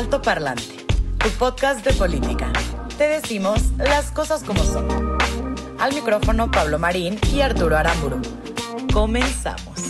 Alto 0.00 0.22
Parlante, 0.22 0.86
tu 1.18 1.28
podcast 1.38 1.84
de 1.84 1.92
política. 1.92 2.50
Te 2.96 3.04
decimos 3.04 3.60
las 3.76 4.10
cosas 4.10 4.42
como 4.42 4.64
son. 4.64 4.88
Al 5.78 5.92
micrófono 5.92 6.50
Pablo 6.50 6.78
Marín 6.78 7.18
y 7.34 7.42
Arturo 7.42 7.76
Aramburu. 7.76 8.22
Comenzamos. 8.94 9.82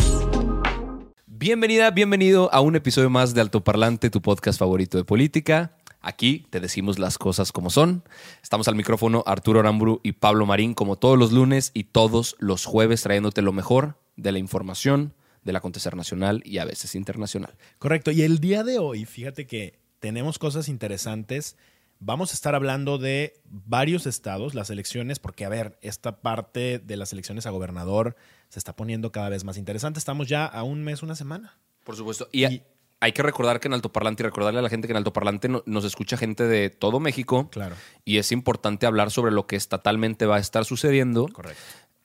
Bienvenida, 1.26 1.92
bienvenido 1.92 2.52
a 2.52 2.60
un 2.60 2.74
episodio 2.74 3.08
más 3.08 3.34
de 3.34 3.40
Alto 3.40 3.62
Parlante, 3.62 4.10
tu 4.10 4.20
podcast 4.20 4.58
favorito 4.58 4.98
de 4.98 5.04
política. 5.04 5.76
Aquí 6.00 6.44
te 6.50 6.58
decimos 6.58 6.98
las 6.98 7.16
cosas 7.16 7.52
como 7.52 7.70
son. 7.70 8.02
Estamos 8.42 8.66
al 8.66 8.74
micrófono 8.74 9.22
Arturo 9.26 9.60
Aramburu 9.60 10.00
y 10.02 10.10
Pablo 10.10 10.44
Marín 10.44 10.74
como 10.74 10.96
todos 10.96 11.20
los 11.20 11.30
lunes 11.30 11.70
y 11.72 11.84
todos 11.84 12.34
los 12.40 12.64
jueves 12.64 13.02
trayéndote 13.02 13.42
lo 13.42 13.52
mejor 13.52 13.94
de 14.16 14.32
la 14.32 14.40
información 14.40 15.14
del 15.44 15.54
acontecer 15.54 15.94
nacional 15.96 16.42
y 16.44 16.58
a 16.58 16.64
veces 16.64 16.96
internacional. 16.96 17.54
Correcto. 17.78 18.10
Y 18.10 18.22
el 18.22 18.40
día 18.40 18.64
de 18.64 18.80
hoy, 18.80 19.04
fíjate 19.04 19.46
que 19.46 19.79
tenemos 20.00 20.38
cosas 20.38 20.68
interesantes. 20.68 21.56
Vamos 22.00 22.32
a 22.32 22.34
estar 22.34 22.54
hablando 22.54 22.98
de 22.98 23.34
varios 23.44 24.06
estados, 24.06 24.54
las 24.54 24.70
elecciones, 24.70 25.18
porque, 25.18 25.44
a 25.44 25.50
ver, 25.50 25.78
esta 25.82 26.20
parte 26.20 26.78
de 26.78 26.96
las 26.96 27.12
elecciones 27.12 27.46
a 27.46 27.50
gobernador 27.50 28.16
se 28.48 28.58
está 28.58 28.74
poniendo 28.74 29.12
cada 29.12 29.28
vez 29.28 29.44
más 29.44 29.58
interesante. 29.58 29.98
Estamos 29.98 30.26
ya 30.26 30.46
a 30.46 30.62
un 30.62 30.82
mes, 30.82 31.02
una 31.02 31.14
semana. 31.14 31.58
Por 31.84 31.96
supuesto. 31.96 32.28
Y, 32.32 32.46
y 32.46 32.62
hay 33.00 33.12
que 33.12 33.22
recordar 33.22 33.60
que 33.60 33.68
en 33.68 33.74
Alto 33.74 33.92
Parlante 33.92 34.22
y 34.22 34.26
recordarle 34.26 34.60
a 34.60 34.62
la 34.62 34.68
gente 34.68 34.86
que 34.86 34.92
en 34.92 34.96
Alto 34.96 35.12
Parlante 35.12 35.48
no, 35.48 35.62
nos 35.66 35.84
escucha 35.84 36.16
gente 36.16 36.44
de 36.44 36.70
todo 36.70 37.00
México. 37.00 37.50
Claro. 37.50 37.76
Y 38.04 38.18
es 38.18 38.32
importante 38.32 38.86
hablar 38.86 39.10
sobre 39.10 39.32
lo 39.32 39.46
que 39.46 39.56
estatalmente 39.56 40.26
va 40.26 40.36
a 40.36 40.40
estar 40.40 40.64
sucediendo. 40.64 41.28
Correcto. 41.28 41.60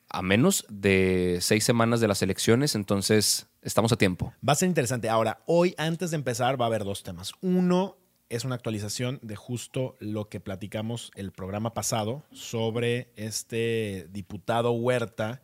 A 0.09 0.21
menos 0.21 0.65
de 0.69 1.39
seis 1.41 1.63
semanas 1.63 1.99
de 1.99 2.07
las 2.07 2.21
elecciones, 2.21 2.75
entonces 2.75 3.47
estamos 3.65 3.91
a 3.91 3.97
tiempo. 3.97 4.33
Va 4.47 4.53
a 4.53 4.55
ser 4.55 4.69
interesante. 4.69 5.09
Ahora, 5.09 5.41
hoy, 5.45 5.73
antes 5.77 6.11
de 6.11 6.15
empezar, 6.15 6.59
va 6.59 6.65
a 6.65 6.67
haber 6.67 6.85
dos 6.85 7.03
temas. 7.03 7.33
Uno 7.41 7.97
es 8.29 8.45
una 8.45 8.55
actualización 8.55 9.19
de 9.21 9.35
justo 9.35 9.95
lo 9.99 10.29
que 10.29 10.39
platicamos 10.39 11.11
el 11.15 11.31
programa 11.31 11.73
pasado 11.73 12.23
sobre 12.31 13.11
este 13.15 14.07
diputado 14.11 14.71
Huerta 14.71 15.41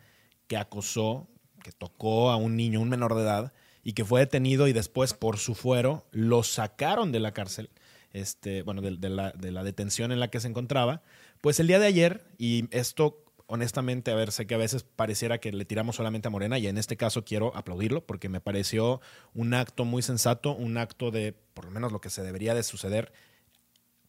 que 0.47 0.57
acosó, 0.57 1.27
que 1.63 1.71
tocó 1.71 2.31
a 2.31 2.37
un 2.37 2.55
niño, 2.55 2.79
un 2.79 2.89
menor 2.89 3.15
de 3.15 3.21
edad, 3.21 3.53
y 3.83 3.93
que 3.93 4.05
fue 4.05 4.19
detenido 4.19 4.67
y 4.67 4.73
después 4.73 5.13
por 5.13 5.37
su 5.37 5.55
fuero 5.55 6.05
lo 6.11 6.43
sacaron 6.43 7.11
de 7.11 7.19
la 7.19 7.33
cárcel, 7.33 7.69
este, 8.13 8.61
bueno, 8.61 8.81
de, 8.81 8.97
de, 8.97 9.09
la, 9.09 9.31
de 9.31 9.51
la 9.51 9.63
detención 9.63 10.11
en 10.11 10.19
la 10.19 10.29
que 10.29 10.39
se 10.39 10.47
encontraba. 10.47 11.01
Pues 11.39 11.59
el 11.59 11.67
día 11.67 11.79
de 11.79 11.87
ayer, 11.87 12.23
y 12.37 12.65
esto 12.69 13.23
honestamente, 13.51 14.11
a 14.11 14.15
ver, 14.15 14.31
sé 14.31 14.47
que 14.47 14.55
a 14.55 14.57
veces 14.57 14.83
pareciera 14.83 15.39
que 15.39 15.51
le 15.51 15.65
tiramos 15.65 15.97
solamente 15.97 16.29
a 16.29 16.31
Morena 16.31 16.57
y 16.57 16.67
en 16.67 16.77
este 16.77 16.95
caso 16.95 17.25
quiero 17.25 17.55
aplaudirlo 17.55 18.05
porque 18.05 18.29
me 18.29 18.39
pareció 18.39 19.01
un 19.33 19.53
acto 19.53 19.83
muy 19.83 20.01
sensato, 20.01 20.55
un 20.55 20.77
acto 20.77 21.11
de 21.11 21.35
por 21.53 21.65
lo 21.65 21.71
menos 21.71 21.91
lo 21.91 21.99
que 21.99 22.09
se 22.09 22.23
debería 22.23 22.55
de 22.55 22.63
suceder, 22.63 23.11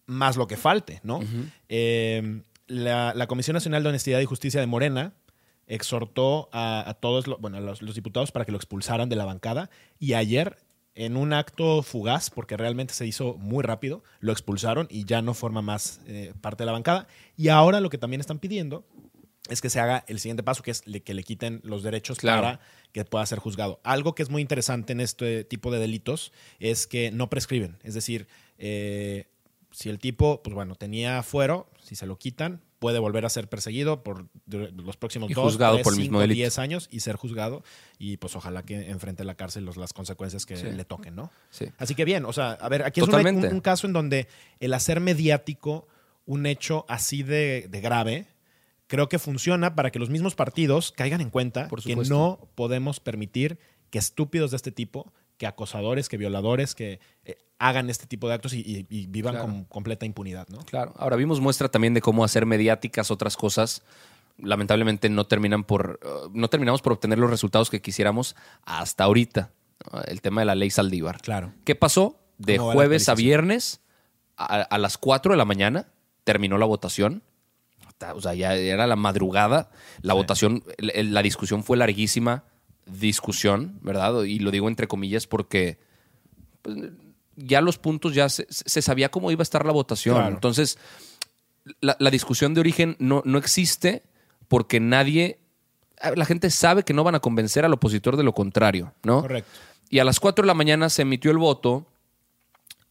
más 0.06 0.36
lo 0.36 0.46
que 0.46 0.56
falte, 0.56 1.00
¿no? 1.02 1.18
Uh 1.18 1.22
-huh. 1.22 1.50
eh, 1.68 2.42
la, 2.68 3.14
la, 3.14 3.26
Comisión 3.26 3.54
Nacional 3.54 3.82
de 3.82 3.88
Honestidad 3.88 4.20
y 4.20 4.26
Justicia 4.26 4.60
de 4.60 4.68
Morena 4.68 5.12
exhortó 5.66 6.48
a, 6.52 6.88
a 6.88 6.94
todos, 6.94 7.26
lo, 7.26 7.36
bueno, 7.38 7.56
a 7.56 7.60
los, 7.60 7.82
los 7.82 7.96
diputados 7.96 8.30
para 8.30 8.44
que 8.44 8.52
lo 8.52 8.58
expulsaran 8.58 9.08
de 9.08 9.16
la 9.16 9.24
bancada 9.24 9.70
y 9.98 10.14
ayer 10.14 10.56
en 10.94 11.16
un 11.16 11.32
acto 11.32 11.82
fugaz, 11.82 12.30
porque 12.30 12.56
realmente 12.56 12.94
se 12.94 13.06
hizo 13.06 13.34
muy 13.34 13.62
rápido, 13.64 14.04
lo 14.20 14.30
expulsaron 14.32 14.86
y 14.90 15.04
ya 15.04 15.22
no 15.22 15.34
forma 15.34 15.62
más 15.62 16.00
eh, 16.06 16.32
parte 16.40 16.62
de 16.62 16.66
la 16.66 16.72
bancada. 16.72 17.08
Y 17.36 17.48
ahora 17.48 17.80
lo 17.80 17.90
que 17.90 17.98
también 17.98 18.20
están 18.20 18.38
pidiendo 18.38 18.84
es 19.52 19.60
que 19.60 19.70
se 19.70 19.78
haga 19.80 20.04
el 20.08 20.18
siguiente 20.18 20.42
paso, 20.42 20.62
que 20.62 20.70
es 20.72 20.82
que 20.82 21.14
le 21.14 21.22
quiten 21.22 21.60
los 21.64 21.82
derechos 21.82 22.18
claro. 22.18 22.42
para 22.42 22.60
que 22.92 23.04
pueda 23.04 23.24
ser 23.26 23.38
juzgado. 23.38 23.80
Algo 23.84 24.14
que 24.14 24.22
es 24.22 24.30
muy 24.30 24.42
interesante 24.42 24.92
en 24.92 25.00
este 25.00 25.44
tipo 25.44 25.70
de 25.70 25.78
delitos 25.78 26.32
es 26.58 26.86
que 26.86 27.10
no 27.10 27.28
prescriben. 27.30 27.78
Es 27.82 27.94
decir, 27.94 28.26
eh, 28.58 29.26
si 29.70 29.88
el 29.88 29.98
tipo, 29.98 30.42
pues 30.42 30.54
bueno, 30.54 30.74
tenía 30.74 31.22
fuero, 31.22 31.70
si 31.82 31.94
se 31.96 32.06
lo 32.06 32.18
quitan, 32.18 32.60
puede 32.78 32.98
volver 32.98 33.24
a 33.24 33.28
ser 33.30 33.48
perseguido 33.48 34.02
por 34.02 34.26
los 34.48 34.96
próximos 34.96 35.30
y 35.30 35.34
dos, 35.34 35.44
juzgado 35.52 35.74
tres, 35.76 35.84
por 35.84 35.92
el 35.92 35.96
cinco, 35.98 36.02
mismo 36.04 36.20
delito. 36.20 36.34
diez 36.36 36.58
años 36.58 36.88
y 36.90 36.98
ser 37.00 37.14
juzgado 37.14 37.62
y 37.96 38.16
pues 38.16 38.34
ojalá 38.34 38.64
que 38.64 38.90
enfrente 38.90 39.22
la 39.24 39.36
cárcel 39.36 39.64
los, 39.64 39.76
las 39.76 39.92
consecuencias 39.92 40.46
que 40.46 40.56
Sí. 40.56 40.66
le 40.68 40.84
toquen, 40.84 41.14
¿no? 41.14 41.30
Sí. 41.50 41.66
Así 41.78 41.94
que 41.94 42.04
bien, 42.04 42.24
o 42.24 42.32
sea, 42.32 42.52
a 42.52 42.68
ver, 42.68 42.82
aquí 42.82 42.98
es 43.00 43.04
un, 43.04 43.10
Totalmente. 43.12 43.46
un- 43.48 43.54
un 43.54 43.60
caso 43.60 43.86
en 43.86 43.92
donde 43.92 44.26
el 44.58 44.74
hacer 44.74 44.98
mediático 44.98 45.86
un 46.26 46.44
hecho 46.46 46.84
así 46.88 47.22
de, 47.22 47.66
de 47.70 47.80
grave 47.80 48.26
creo 48.92 49.08
que 49.08 49.18
funciona 49.18 49.74
para 49.74 49.90
que 49.90 49.98
los 49.98 50.10
mismos 50.10 50.34
partidos 50.34 50.92
caigan 50.92 51.22
en 51.22 51.30
cuenta 51.30 51.66
Por 51.68 51.82
que 51.82 51.96
no 51.96 52.38
podemos 52.54 53.00
permitir 53.00 53.58
que 53.88 53.98
estúpidos 53.98 54.50
de 54.50 54.58
este 54.58 54.70
tipo, 54.70 55.10
que 55.38 55.46
acosadores, 55.46 56.10
que 56.10 56.18
violadores, 56.18 56.74
que 56.74 57.00
eh, 57.24 57.38
hagan 57.58 57.88
este 57.88 58.06
tipo 58.06 58.28
de 58.28 58.34
actos 58.34 58.52
y, 58.52 58.58
y- 58.60 58.86
y 58.90 59.06
vivan 59.06 59.32
Claro. 59.32 59.46
con 59.48 59.64
completa 59.64 60.04
impunidad, 60.04 60.46
¿no? 60.48 60.58
Claro. 60.66 60.92
Ahora 60.98 61.16
vimos 61.16 61.40
muestra 61.40 61.68
también 61.70 61.94
de 61.94 62.02
cómo 62.02 62.22
hacer 62.22 62.44
mediáticas 62.44 63.10
otras 63.10 63.36
cosas. 63.38 63.82
Lamentablemente 64.36 65.08
no 65.08 65.26
terminan 65.26 65.64
por 65.64 65.98
uh, 66.04 66.28
no 66.34 66.48
terminamos 66.48 66.82
por 66.82 66.92
obtener 66.92 67.18
los 67.18 67.30
resultados 67.30 67.70
que 67.70 67.80
quisiéramos 67.80 68.36
hasta 68.64 69.04
ahorita. 69.04 69.50
El 70.06 70.20
tema 70.20 70.42
de 70.42 70.44
la 70.44 70.54
ley 70.54 70.70
Saldívar. 70.70 71.20
Claro. 71.22 71.52
¿Qué 71.64 71.74
pasó? 71.74 72.18
De 72.38 72.56
¿Cómo 72.56 72.68
va 72.68 72.74
la 72.74 72.76
jueves 72.76 73.08
a 73.08 73.14
viernes 73.14 73.80
a, 74.36 74.44
a 74.62 74.78
las 74.78 74.98
4 74.98 75.32
de 75.32 75.38
la 75.38 75.44
mañana 75.44 75.86
terminó 76.24 76.56
la 76.58 76.66
votación. 76.66 77.22
O 78.14 78.20
sea, 78.20 78.34
ya 78.34 78.54
era 78.54 78.86
la 78.86 78.96
madrugada. 78.96 79.70
La 80.02 80.14
Sí. 80.14 80.18
votación, 80.18 80.64
la 80.78 81.22
discusión 81.22 81.62
fue 81.64 81.76
larguísima. 81.76 82.44
Discusión, 82.86 83.78
¿verdad? 83.82 84.22
Y 84.24 84.38
lo 84.40 84.50
digo 84.50 84.68
entre 84.68 84.88
comillas 84.88 85.26
porque 85.26 85.78
pues, 86.62 86.76
ya 87.36 87.60
los 87.60 87.78
puntos 87.78 88.14
ya 88.14 88.28
se, 88.28 88.46
se 88.50 88.82
sabía 88.82 89.10
cómo 89.10 89.30
iba 89.30 89.40
a 89.42 89.44
estar 89.44 89.64
la 89.64 89.72
votación. 89.72 90.16
Claro. 90.16 90.34
Entonces, 90.34 90.78
la, 91.80 91.96
la 92.00 92.10
discusión 92.10 92.54
de 92.54 92.60
origen 92.60 92.96
no, 92.98 93.22
no 93.24 93.38
existe 93.38 94.02
porque 94.48 94.80
nadie. 94.80 95.38
La 96.16 96.24
gente 96.24 96.50
sabe 96.50 96.82
que 96.82 96.92
no 96.94 97.04
van 97.04 97.14
a 97.14 97.20
convencer 97.20 97.64
al 97.64 97.72
opositor 97.72 98.16
de 98.16 98.24
lo 98.24 98.34
contrario, 98.34 98.92
¿no? 99.04 99.22
Correcto. 99.22 99.50
Y 99.88 100.00
a 100.00 100.04
las 100.04 100.18
4 100.18 100.42
de 100.42 100.46
la 100.48 100.54
mañana 100.54 100.88
se 100.88 101.02
emitió 101.02 101.30
el 101.30 101.38
voto. 101.38 101.86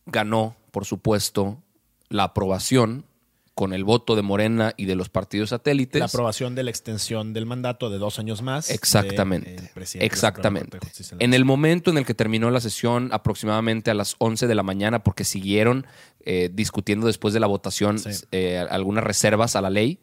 Ganó, 0.06 0.56
por 0.72 0.86
supuesto, 0.86 1.62
la 2.10 2.24
aprobación 2.24 3.06
con 3.54 3.74
el 3.74 3.84
voto 3.84 4.16
de 4.16 4.22
Morena 4.22 4.74
y 4.78 4.86
de 4.86 4.96
los 4.96 5.10
partidos 5.10 5.50
satélites. 5.50 6.00
La 6.00 6.06
aprobación 6.06 6.56
de 6.56 6.64
la 6.64 6.70
extensión 6.70 7.34
del 7.34 7.46
mandato 7.46 7.90
de 7.90 7.98
dos 7.98 8.18
años 8.18 8.42
más. 8.42 8.70
Exactamente. 8.70 9.70
de 9.76 10.06
Exactamente. 10.06 10.80
De 10.80 11.16
En 11.20 11.34
el 11.34 11.44
momento 11.46 11.92
en 11.92 11.98
el 11.98 12.06
que 12.06 12.14
terminó 12.14 12.50
la 12.50 12.62
sesión, 12.62 13.10
aproximadamente 13.12 13.92
a 13.92 13.94
las 13.94 14.16
11 14.20 14.48
de 14.48 14.56
la 14.56 14.64
mañana, 14.64 15.04
porque 15.04 15.26
siguieron 15.26 15.86
eh, 16.24 16.50
discutiendo 16.54 17.08
después 17.08 17.34
de 17.34 17.40
la 17.40 17.48
votación 17.48 18.00
Sí. 18.00 18.10
eh, 18.32 18.66
algunas 18.70 19.04
reservas 19.04 19.56
a 19.56 19.62
la 19.62 19.70
ley, 19.70 20.00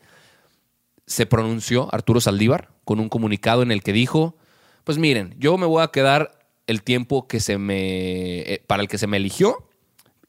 se 1.06 1.26
pronunció 1.26 1.92
Arturo 1.94 2.20
Saldívar 2.20 2.70
con 2.84 3.00
un 3.00 3.08
comunicado 3.08 3.62
en 3.62 3.72
el 3.72 3.82
que 3.82 3.92
dijo, 3.92 4.36
pues 4.84 4.98
miren, 4.98 5.34
yo 5.38 5.56
me 5.56 5.66
voy 5.66 5.82
a 5.82 5.88
quedar 5.88 6.38
el 6.66 6.82
tiempo 6.82 7.26
que 7.26 7.40
se 7.40 7.56
me, 7.56 8.40
eh, 8.40 8.62
para 8.66 8.82
el 8.82 8.88
que 8.88 8.98
se 8.98 9.06
me 9.06 9.16
eligió 9.16 9.67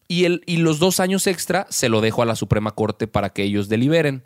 y, 0.09 0.25
el, 0.25 0.41
y 0.47 0.57
los 0.57 0.79
dos 0.79 0.99
años 0.99 1.27
extra 1.27 1.67
se 1.69 1.87
lo 1.87 2.01
dejo 2.01 2.23
a 2.23 2.25
la 2.25 2.35
Suprema 2.35 2.71
Corte 2.71 3.07
para 3.07 3.29
que 3.29 3.43
ellos 3.43 3.69
deliberen. 3.69 4.23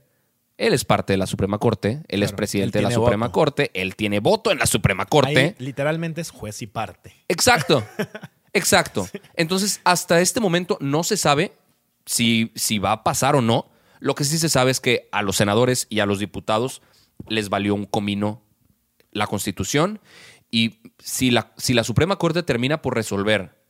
Él 0.58 0.74
es 0.74 0.86
parte 0.86 1.14
de 1.14 1.18
la 1.18 1.28
Suprema 1.28 1.58
Corte, 1.58 2.04
él 2.08 2.24
es 2.24 2.32
presidente 2.32 2.80
él 2.80 2.86
de 2.86 2.90
la 2.90 2.96
Suprema 2.96 3.28
voto. 3.28 3.34
Corte, 3.34 3.72
él 3.74 3.96
tiene 3.96 4.22
voto 4.22 4.52
en 4.52 4.60
la 4.60 4.66
Suprema 4.66 5.06
Corte. 5.06 5.56
Ahí 5.58 5.66
literalmente 5.66 6.22
es 6.22 6.32
juez 6.32 6.62
y 6.62 6.68
parte. 6.68 7.14
Exacto, 7.28 7.84
exacto. 8.54 9.10
Entonces, 9.36 9.82
hasta 9.84 10.22
este 10.22 10.40
momento 10.40 10.78
no 10.80 11.04
se 11.04 11.18
sabe 11.18 11.54
si, 12.06 12.52
si 12.56 12.80
va 12.80 12.94
a 12.94 13.04
pasar 13.04 13.36
o 13.36 13.42
no. 13.42 13.70
Lo 14.00 14.16
que 14.16 14.24
sí 14.24 14.38
se 14.38 14.50
sabe 14.50 14.72
es 14.72 14.80
que 14.80 15.10
a 15.12 15.22
los 15.22 15.36
senadores 15.36 15.88
y 15.90 16.00
a 16.00 16.06
los 16.06 16.20
diputados 16.20 16.82
les 17.28 17.50
valió 17.50 17.76
un 17.76 17.86
comino 17.86 18.42
la 19.12 19.28
Constitución 19.28 20.00
y 20.50 20.80
si 21.00 21.30
la, 21.30 21.52
si 21.58 21.74
la 21.74 21.84
Suprema 21.84 22.18
Corte 22.18 22.44
termina 22.44 22.82
por 22.82 22.96
resolver 22.96 23.63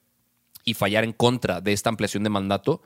y 0.64 0.74
fallar 0.74 1.04
en 1.04 1.14
contra 1.14 1.62
de 1.62 1.74
esta 1.74 1.90
ampliación 1.90 2.24
de 2.24 2.30
mandato, 2.30 2.82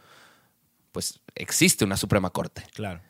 pues 0.91 1.19
existe 1.35 1.85
una 1.85 1.97
Suprema 1.97 2.29
Corte. 2.29 2.63
Claro. 2.74 3.01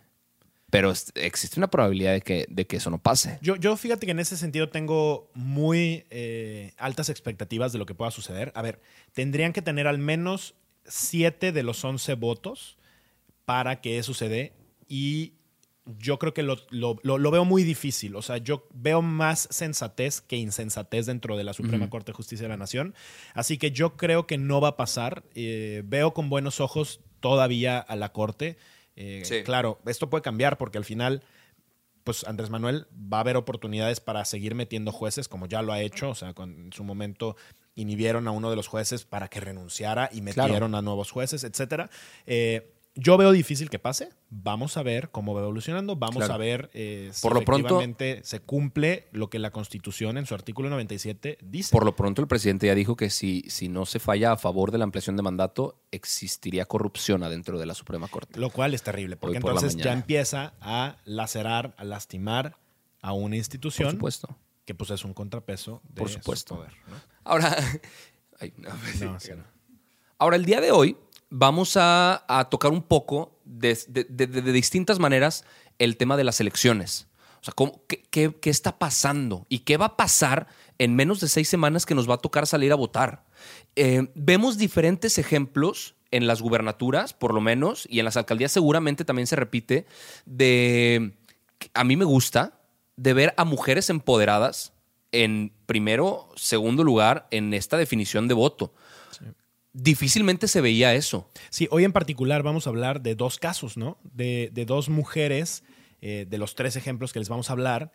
pero 0.70 0.92
existe 1.16 1.60
una 1.60 1.70
probabilidad 1.70 2.12
de 2.12 2.22
que, 2.22 2.46
de 2.50 2.68
que 2.68 2.78
eso 2.78 2.90
no 2.90 2.98
pase. 2.98 3.40
Yo, 3.42 3.56
yo 3.56 3.78
fíjate 3.78 4.06
que 4.06 4.12
en 4.12 4.20
ese 4.20 4.36
sentido 4.36 4.70
tengo 4.70 5.30
muy 5.34 6.06
eh, 6.10 6.74
altas 6.78 7.08
expectativas 7.10 7.72
de 7.72 7.80
lo 7.80 7.86
que 7.86 7.96
pueda 7.96 8.12
suceder. 8.12 8.52
A 8.54 8.62
ver, 8.62 8.82
tendrían 9.14 9.54
que 9.54 9.62
tener 9.62 9.88
al 9.88 9.98
menos 9.98 10.56
7 10.86 11.54
de 11.54 11.64
los 11.64 11.84
11 11.84 12.16
votos 12.16 12.78
para 13.46 13.80
que 13.80 13.98
eso 13.98 14.14
se 14.14 14.28
dé 14.28 14.54
y 14.90 15.37
yo 16.00 16.20
creo 16.20 16.34
que 16.34 16.44
lo, 16.44 16.58
lo- 16.70 16.98
lo- 17.04 17.18
lo 17.18 17.32
veo 17.32 17.46
muy 17.46 17.64
difícil. 17.64 18.16
O 18.16 18.22
sea, 18.22 18.38
yo 18.38 18.68
veo 18.74 19.02
más 19.02 19.48
sensatez 19.52 20.22
que 20.22 20.36
insensatez 20.38 21.06
dentro 21.06 21.38
de 21.38 21.44
la 21.44 21.54
Suprema 21.54 21.90
Corte 21.90 22.12
de 22.12 22.16
Justicia 22.16 22.44
de 22.44 22.50
la 22.50 22.58
Nación. 22.58 22.94
Así 23.34 23.58
que 23.58 23.72
yo 23.72 23.96
creo 23.98 24.28
que 24.28 24.38
no 24.38 24.60
va 24.62 24.70
a 24.70 24.78
pasar. 24.78 25.24
Eh, 25.36 25.82
veo 25.86 26.14
con 26.14 26.30
buenos 26.30 26.60
ojos 26.60 27.00
todavía 27.20 27.80
a 27.80 27.96
la 27.96 28.12
Corte. 28.12 28.58
Eh, 28.96 29.22
Sí. 29.26 29.44
Claro, 29.44 29.80
esto 29.86 30.10
puede 30.10 30.22
cambiar 30.24 30.58
porque 30.58 30.78
al 30.78 30.86
final 30.86 31.24
pues 32.04 32.24
Andrés 32.26 32.50
Manuel 32.50 32.88
va 32.94 33.18
a 33.18 33.20
haber 33.20 33.36
oportunidades 33.36 34.00
para 34.00 34.24
seguir 34.24 34.56
metiendo 34.56 34.94
jueces, 34.94 35.28
como 35.28 35.46
ya 35.46 35.62
lo 35.62 35.74
ha 35.74 35.82
hecho. 35.82 36.10
O 36.12 36.16
sea, 36.16 36.34
con- 36.34 36.58
en 36.68 36.72
su 36.74 36.86
momento 36.86 37.36
inhibieron 37.76 38.30
a 38.30 38.32
uno 38.32 38.50
de 38.50 38.56
los 38.56 38.68
jueces 38.68 39.04
para 39.04 39.28
que 39.28 39.42
renunciara 39.42 40.10
y 40.14 40.22
Claro. 40.22 40.48
metieron 40.48 40.74
a 40.74 40.82
nuevos 40.82 41.12
jueces, 41.12 41.44
etcétera. 41.44 41.90
Eh, 42.26 42.72
yo 42.98 43.16
veo 43.18 43.32
difícil 43.32 43.70
que 43.70 43.80
pase. 43.80 44.10
Vamos 44.30 44.76
a 44.76 44.84
ver 44.84 45.10
cómo 45.12 45.34
va 45.34 45.42
evolucionando. 45.42 45.96
Vamos 45.96 46.18
Claro. 46.18 46.34
a 46.34 46.38
ver 46.38 46.70
eh, 46.74 47.10
si 47.14 47.22
Por 47.22 47.34
lo 47.34 47.42
pronto- 47.46 47.68
efectivamente 47.68 48.22
se 48.24 48.40
cumple 48.42 49.08
lo 49.12 49.30
que 49.30 49.40
la 49.40 49.52
Constitución 49.52 50.18
en 50.18 50.26
su 50.26 50.34
artículo 50.36 50.70
97 50.70 51.38
dice. 51.42 51.72
Por 51.72 51.86
lo 51.86 51.96
pronto, 51.96 52.22
el 52.22 52.28
presidente 52.28 52.68
ya 52.68 52.76
dijo 52.76 52.96
que 52.96 53.10
si, 53.10 53.44
si 53.48 53.70
no 53.70 53.86
se 53.86 54.00
falla 54.00 54.34
a 54.34 54.38
favor 54.38 54.72
de 54.72 54.80
la 54.80 54.84
ampliación 54.84 55.16
de 55.16 55.22
mandato, 55.24 55.80
existiría 55.92 56.66
corrupción 56.66 57.24
adentro 57.24 57.60
de 57.60 57.66
la 57.68 57.74
Suprema 57.76 58.08
Corte. 58.08 58.40
Lo 58.40 58.50
cual 58.50 58.74
es 58.74 58.84
terrible, 58.84 59.16
porque 59.16 59.40
por 59.40 59.52
entonces 59.52 59.76
ya 59.82 59.94
empieza 59.94 60.54
a 60.60 60.98
lacerar, 61.06 61.76
a 61.78 61.84
lastimar 61.86 62.58
a 63.02 63.14
una 63.14 63.30
Por 63.30 63.36
institución 63.36 63.92
supuesto. 63.92 64.36
que 64.66 64.74
pues 64.76 64.90
es 64.90 65.06
un 65.06 65.14
contrapeso 65.14 65.82
de 65.88 66.00
Por 66.02 66.10
su 66.10 66.16
supuesto. 66.20 66.56
poder, 66.56 66.72
¿no? 66.90 66.96
Ahora, 67.24 67.56
ay, 68.40 68.54
no, 68.58 68.70
No, 69.06 69.20
sí, 69.20 69.32
no. 69.38 69.44
Ahora, 70.20 70.36
el 70.36 70.46
día 70.46 70.60
de 70.62 70.72
hoy 70.72 70.98
vamos 71.30 71.74
a, 71.76 72.48
tocar 72.50 72.72
un 72.72 72.82
poco 72.82 73.40
de, 73.46 73.78
distintas 74.54 75.00
maneras 75.00 75.46
el 75.80 75.98
tema 75.98 76.18
de 76.18 76.24
las 76.24 76.40
elecciones. 76.40 77.08
O 77.42 77.44
sea, 77.44 77.54
¿cómo- 77.54 77.84
qué, 77.88 78.04
qué- 78.10 78.36
qué 78.42 78.50
está 78.50 78.80
pasando? 78.80 79.46
¿Y 79.50 79.60
qué 79.60 79.78
va 79.78 79.86
a 79.86 79.98
pasar 79.98 80.48
en 80.80 80.96
menos 80.96 81.20
de 81.20 81.28
seis 81.28 81.48
semanas 81.48 81.86
que 81.86 81.96
nos 81.96 82.10
va 82.10 82.16
a 82.16 82.20
tocar 82.20 82.48
salir 82.48 82.72
a 82.72 82.76
votar? 82.76 83.26
Eh, 83.76 84.10
vemos 84.16 84.58
diferentes 84.58 85.18
ejemplos 85.18 85.96
en 86.12 86.26
las 86.26 86.42
gubernaturas, 86.42 87.14
por 87.14 87.34
lo 87.34 87.42
menos, 87.42 87.88
y 87.90 88.00
en 88.00 88.06
las 88.06 88.18
alcaldías 88.18 88.52
seguramente 88.52 89.06
también 89.06 89.28
se 89.28 89.36
repite, 89.36 89.86
de, 90.26 91.14
a 91.74 91.84
mí 91.84 91.96
me 91.96 92.06
gusta, 92.06 92.60
de 92.96 93.14
ver 93.14 93.34
a 93.38 93.46
mujeres 93.46 93.90
empoderadas 93.90 94.74
en 95.12 95.54
primero, 95.66 96.30
segundo 96.36 96.84
lugar 96.84 97.28
en 97.32 97.54
esta 97.54 97.78
definición 97.78 98.28
de 98.28 98.34
voto. 98.34 98.74
Difícilmente 99.80 100.48
se 100.48 100.60
veía 100.60 100.96
eso. 100.96 101.30
Sí, 101.52 101.68
hoy 101.70 101.84
en 101.84 101.94
particular 101.94 102.42
vamos 102.42 102.66
a 102.66 102.72
hablar 102.72 103.02
de 103.04 103.14
dos 103.14 103.38
casos, 103.38 103.78
¿no? 103.78 104.00
De, 104.04 104.50
de 104.52 104.66
dos 104.66 104.90
mujeres, 104.90 105.64
eh, 106.02 106.26
de 106.28 106.38
los 106.40 106.56
tres 106.56 106.76
ejemplos 106.76 107.14
que 107.14 107.20
les 107.20 107.30
vamos 107.30 107.52
a 107.52 107.54
hablar, 107.54 107.92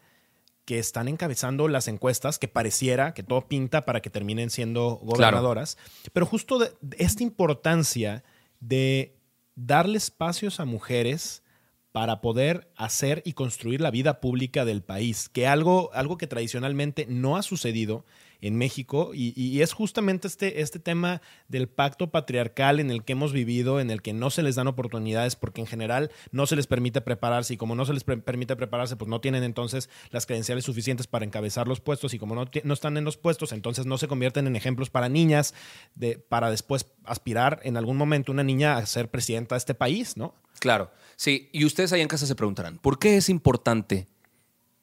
que 0.65 0.79
están 0.79 1.09
encabezando 1.09 1.67
las 1.67 1.89
encuestas, 1.89 2.39
que 2.39 2.47
pareciera 2.47 3.15
que 3.15 3.25
todo 3.25 3.49
pinta 3.49 3.85
para 3.85 4.01
que 4.01 4.11
terminen 4.11 4.49
siendo 4.51 5.01
gobernadoras. 5.03 5.77
Pero 6.13 6.25
justo 6.25 6.61
de, 6.61 6.71
de 6.83 6.99
esta 7.01 7.25
importancia 7.25 8.23
de 8.61 9.17
darle 9.57 9.99
espacios 9.99 10.61
a 10.61 10.65
mujeres 10.65 11.43
para 11.91 12.21
poder 12.21 12.71
hacer 12.77 13.23
y 13.25 13.33
construir 13.33 13.81
la 13.81 13.91
vida 13.91 14.21
pública 14.21 14.65
del 14.65 14.85
país, 14.85 15.29
que 15.29 15.49
algo, 15.49 15.91
algo 15.95 16.17
que 16.17 16.29
tradicionalmente 16.29 17.07
no 17.09 17.37
ha 17.37 17.43
sucedido 17.43 18.07
en 18.43 18.57
México 18.59 19.13
y, 19.15 19.63
es 19.63 19.73
justamente 19.73 20.27
este, 20.27 20.61
este 20.61 20.81
tema 20.81 21.23
del 21.49 21.69
pacto 21.69 22.11
patriarcal 22.11 22.81
en 22.81 22.91
el 22.91 23.05
que 23.05 23.13
hemos 23.13 23.33
vivido, 23.33 23.81
en 23.81 23.91
el 23.91 24.03
que 24.03 24.13
no 24.13 24.31
se 24.31 24.43
les 24.43 24.57
dan 24.57 24.67
oportunidades 24.67 25.37
porque 25.37 25.61
en 25.61 25.69
general 25.69 26.11
no 26.33 26.47
se 26.47 26.57
les 26.57 26.67
permite 26.67 27.01
prepararse 27.01 27.55
y 27.55 27.57
como 27.57 27.77
no 27.77 27.87
se 27.87 27.95
les 27.95 28.03
permite 28.03 28.57
prepararse, 28.57 28.97
pues 28.97 29.09
no 29.09 29.21
tienen 29.21 29.45
entonces 29.45 29.89
las 30.11 30.27
credenciales 30.27 30.65
suficientes 30.65 31.07
para 31.07 31.25
encabezar 31.25 31.69
los 31.69 31.81
puestos 31.81 32.13
y 32.15 32.19
como 32.19 32.35
no, 32.35 32.45
no 32.65 32.75
están 32.75 32.97
en 32.97 33.05
los 33.05 33.17
puestos, 33.17 33.53
entonces 33.53 33.87
no 33.87 33.97
se 33.97 34.09
convierten 34.09 34.49
en 34.49 34.57
ejemplos 34.57 34.91
para 34.91 35.09
niñas 35.09 35.55
de, 35.95 36.19
para 36.19 36.51
después 36.51 36.87
aspirar 37.05 37.61
en 37.63 37.77
algún 37.77 37.97
momento 37.97 38.33
una 38.33 38.43
niña 38.43 38.77
a 38.77 38.87
ser 38.87 39.09
presidenta 39.09 39.55
de 39.55 39.59
este 39.59 39.75
país, 39.75 40.17
¿no? 40.17 40.35
Claro, 40.59 40.91
sí. 41.17 41.49
Y 41.53 41.65
ustedes 41.65 41.93
ahí 41.93 42.01
en 42.01 42.09
casa 42.09 42.27
se 42.27 42.35
preguntarán, 42.35 42.79
¿por 42.79 42.99
qué 42.99 43.17
es 43.17 43.29
importante 43.29 44.09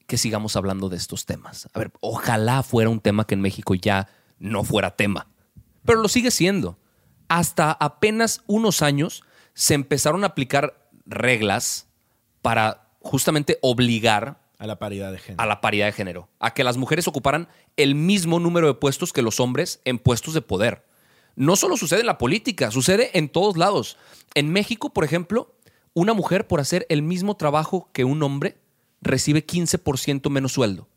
que 0.10 0.18
sigamos 0.18 0.58
hablando 0.58 0.90
de 0.90 0.98
estos 0.98 1.26
temas? 1.26 1.70
A 1.72 1.80
ver, 1.80 1.92
ojalá 2.02 2.64
fuera 2.64 2.90
un 2.90 3.00
tema 3.00 3.26
que 3.26 3.36
en 3.36 3.42
México 3.42 3.76
ya 3.76 4.10
no 4.40 4.64
fuera 4.66 4.96
tema, 4.98 5.28
pero 5.86 6.02
lo 6.02 6.10
sigue 6.10 6.32
siendo. 6.32 6.80
Hasta 7.30 7.72
apenas 7.72 8.42
unos 8.48 8.82
años 8.82 9.24
se 9.54 9.76
empezaron 9.76 10.24
a 10.24 10.28
aplicar 10.28 10.90
reglas 11.06 11.88
para 12.42 12.90
justamente 13.02 13.60
obligar 13.62 14.42
A 14.58 14.66
la 14.66 14.80
paridad 14.80 15.12
de 15.12 15.20
género. 15.20 15.44
a 15.44 15.46
la 15.46 15.62
paridad 15.62 15.86
de 15.86 15.92
género, 15.92 16.30
a 16.40 16.54
que 16.54 16.64
las 16.64 16.76
mujeres 16.76 17.08
ocuparan 17.08 17.48
el 17.78 17.94
mismo 17.94 18.40
número 18.40 18.66
de 18.68 18.74
puestos 18.74 19.14
que 19.14 19.22
los 19.22 19.40
hombres 19.40 19.80
en 19.86 20.00
puestos 20.00 20.34
de 20.34 20.42
poder. 20.42 20.86
No 21.36 21.56
solo 21.56 21.78
sucede 21.78 22.00
en 22.00 22.08
la 22.08 22.18
política, 22.18 22.72
sucede 22.72 23.18
en 23.18 23.30
todos 23.30 23.58
lados. 23.58 23.98
En 24.34 24.52
México, 24.52 24.92
por 24.92 25.04
ejemplo, 25.04 25.56
una 25.94 26.14
mujer 26.14 26.48
por 26.48 26.60
hacer 26.60 26.88
el 26.90 27.04
mismo 27.04 27.38
trabajo 27.38 27.90
que 27.94 28.04
un 28.04 28.24
hombre 28.24 28.58
recibe 29.02 29.46
15% 29.46 30.30
menos 30.30 30.54
sueldo. 30.54 30.88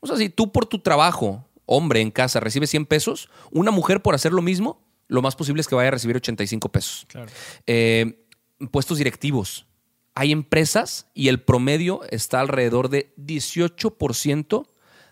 O 0.00 0.06
sea, 0.06 0.16
si 0.16 0.28
tú 0.28 0.52
por 0.52 0.66
tu 0.66 0.78
trabajo, 0.80 1.48
hombre 1.64 2.00
en 2.00 2.10
casa, 2.10 2.38
recibes 2.38 2.70
100 2.70 2.86
pesos, 2.86 3.28
una 3.50 3.70
mujer 3.70 4.02
por 4.02 4.14
hacer 4.14 4.32
lo 4.32 4.42
mismo, 4.42 4.86
lo 5.08 5.22
más 5.22 5.36
posible 5.36 5.60
es 5.60 5.68
que 5.68 5.74
vaya 5.74 5.88
a 5.88 5.92
recibir 5.92 6.16
85 6.16 6.68
pesos. 6.70 7.06
Claro. 7.08 7.30
Eh, 7.66 8.26
puestos 8.70 8.98
directivos. 8.98 9.66
Hay 10.14 10.32
empresas 10.32 11.08
y 11.12 11.28
el 11.28 11.40
promedio 11.40 12.02
está 12.10 12.40
alrededor 12.40 12.88
de 12.88 13.14
18% 13.16 14.66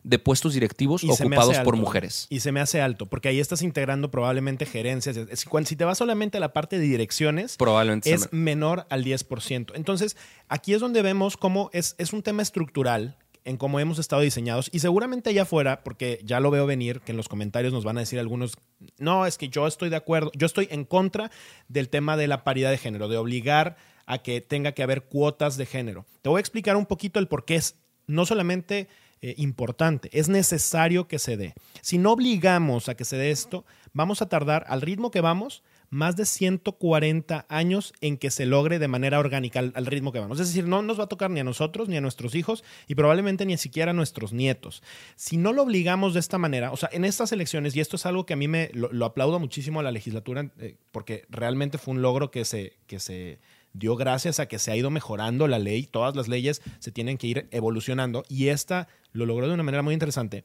de 0.04 0.18
puestos 0.18 0.52
directivos 0.54 1.02
Y 1.02 1.10
ocupados 1.10 1.56
por 1.58 1.74
alto. 1.74 1.76
mujeres. 1.76 2.26
Y 2.30 2.40
se 2.40 2.52
me 2.52 2.60
hace 2.60 2.80
alto, 2.82 3.06
porque 3.06 3.28
ahí 3.28 3.40
estás 3.40 3.62
integrando 3.62 4.10
probablemente 4.10 4.66
gerencias. 4.66 5.18
Cuando- 5.48 5.68
Si 5.68 5.76
te 5.76 5.84
vas 5.84 5.98
solamente 5.98 6.36
a 6.36 6.40
la 6.40 6.52
parte 6.52 6.78
de 6.78 6.84
direcciones, 6.84 7.56
Probablemente 7.56 8.12
es 8.12 8.32
menor 8.32 8.86
al 8.90 9.02
10%. 9.02 9.72
Entonces, 9.74 10.16
aquí 10.48 10.74
es 10.74 10.80
donde 10.80 11.00
vemos 11.02 11.36
cómo 11.36 11.70
es, 11.72 11.94
es 11.98 12.12
un 12.12 12.22
tema 12.22 12.42
estructural 12.42 13.16
en 13.46 13.56
cómo 13.56 13.80
hemos 13.80 13.98
estado 13.98 14.22
diseñados 14.22 14.70
y 14.72 14.78
seguramente 14.78 15.30
allá 15.30 15.42
afuera, 15.42 15.82
porque 15.84 16.20
ya 16.24 16.40
lo 16.40 16.50
veo 16.50 16.64
venir, 16.66 17.00
que 17.00 17.12
en 17.12 17.16
los 17.18 17.28
comentarios 17.28 17.72
nos 17.72 17.84
van 17.84 17.96
a 17.96 18.00
decir 18.00 18.18
algunos, 18.18 18.54
no, 18.98 19.26
es 19.26 19.36
que 19.38 19.48
yo 19.48 19.66
estoy 19.66 19.88
de 19.90 19.96
acuerdo, 19.96 20.30
yo 20.34 20.46
estoy 20.46 20.68
en 20.70 20.84
contra 20.84 21.30
del 21.68 21.88
tema 21.90 22.16
de 22.16 22.26
la 22.28 22.42
paridad 22.44 22.70
de 22.70 22.78
género, 22.78 23.08
de 23.08 23.16
obligar 23.18 23.76
a 24.06 24.18
que 24.18 24.40
tenga 24.42 24.72
que 24.72 24.82
haber 24.82 25.04
cuotas 25.04 25.56
de 25.56 25.66
género. 25.66 26.04
Te 26.22 26.28
voy 26.28 26.38
a 26.38 26.40
explicar 26.40 26.76
un 26.76 26.86
poquito 26.86 27.18
el 27.18 27.28
por 27.28 27.44
qué 27.46 27.56
es 27.56 27.76
no 28.06 28.26
solamente 28.26 28.88
eh, 29.26 29.34
importante, 29.38 30.10
es 30.12 30.28
necesario 30.28 31.08
que 31.08 31.18
se 31.18 31.38
dé. 31.38 31.54
Si 31.80 31.96
no 31.96 32.12
obligamos 32.12 32.90
a 32.90 32.94
que 32.94 33.06
se 33.06 33.16
dé 33.16 33.30
esto, 33.30 33.64
vamos 33.94 34.20
a 34.20 34.28
tardar 34.28 34.66
al 34.68 34.82
ritmo 34.82 35.10
que 35.10 35.22
vamos 35.22 35.62
más 35.88 36.14
de 36.14 36.26
140 36.26 37.46
años 37.48 37.94
en 38.02 38.18
que 38.18 38.30
se 38.30 38.44
logre 38.44 38.78
de 38.78 38.86
manera 38.86 39.18
orgánica 39.18 39.60
al, 39.60 39.86
ritmo 39.86 40.12
que 40.12 40.18
vamos. 40.18 40.40
Es 40.40 40.48
decir, 40.48 40.68
no 40.68 40.82
nos 40.82 41.00
va 41.00 41.04
a 41.04 41.08
tocar 41.08 41.30
ni 41.30 41.40
a 41.40 41.44
nosotros, 41.44 41.88
ni 41.88 41.96
a 41.96 42.02
nuestros 42.02 42.34
hijos, 42.34 42.64
y 42.86 42.96
probablemente 42.96 43.46
ni 43.46 43.56
siquiera 43.56 43.92
a 43.92 43.94
nuestros 43.94 44.34
nietos. 44.34 44.82
Si 45.16 45.38
no 45.38 45.54
lo 45.54 45.62
obligamos 45.62 46.12
de 46.12 46.20
esta 46.20 46.36
manera, 46.36 46.70
o 46.70 46.76
sea, 46.76 46.90
en 46.92 47.06
estas 47.06 47.32
elecciones, 47.32 47.74
y 47.74 47.80
esto 47.80 47.96
es 47.96 48.04
algo 48.04 48.26
que 48.26 48.34
a 48.34 48.36
mí 48.36 48.46
me 48.46 48.70
lo, 48.74 48.92
lo 48.92 49.06
aplaudo 49.06 49.40
muchísimo 49.40 49.80
a 49.80 49.82
la 49.82 49.90
legislatura, 49.90 50.50
eh, 50.58 50.76
porque 50.92 51.24
realmente 51.30 51.78
fue 51.78 51.94
un 51.94 52.02
logro 52.02 52.30
que 52.30 52.44
se, 52.44 52.74
que 52.86 53.00
se 53.00 53.38
dio 53.74 53.94
gracias 53.96 54.40
a 54.40 54.46
que 54.46 54.58
se 54.58 54.70
ha 54.72 54.76
ido 54.76 54.88
mejorando 54.90 55.46
la 55.48 55.58
ley, 55.58 55.84
todas 55.84 56.16
las 56.16 56.26
leyes 56.28 56.62
se 56.78 56.90
tienen 56.92 57.18
que 57.18 57.26
ir 57.26 57.48
evolucionando, 57.50 58.24
y 58.28 58.48
esta 58.48 58.88
lo 59.12 59.26
logró 59.26 59.46
de 59.48 59.54
una 59.54 59.62
manera 59.62 59.82
muy 59.82 59.92
interesante. 59.92 60.44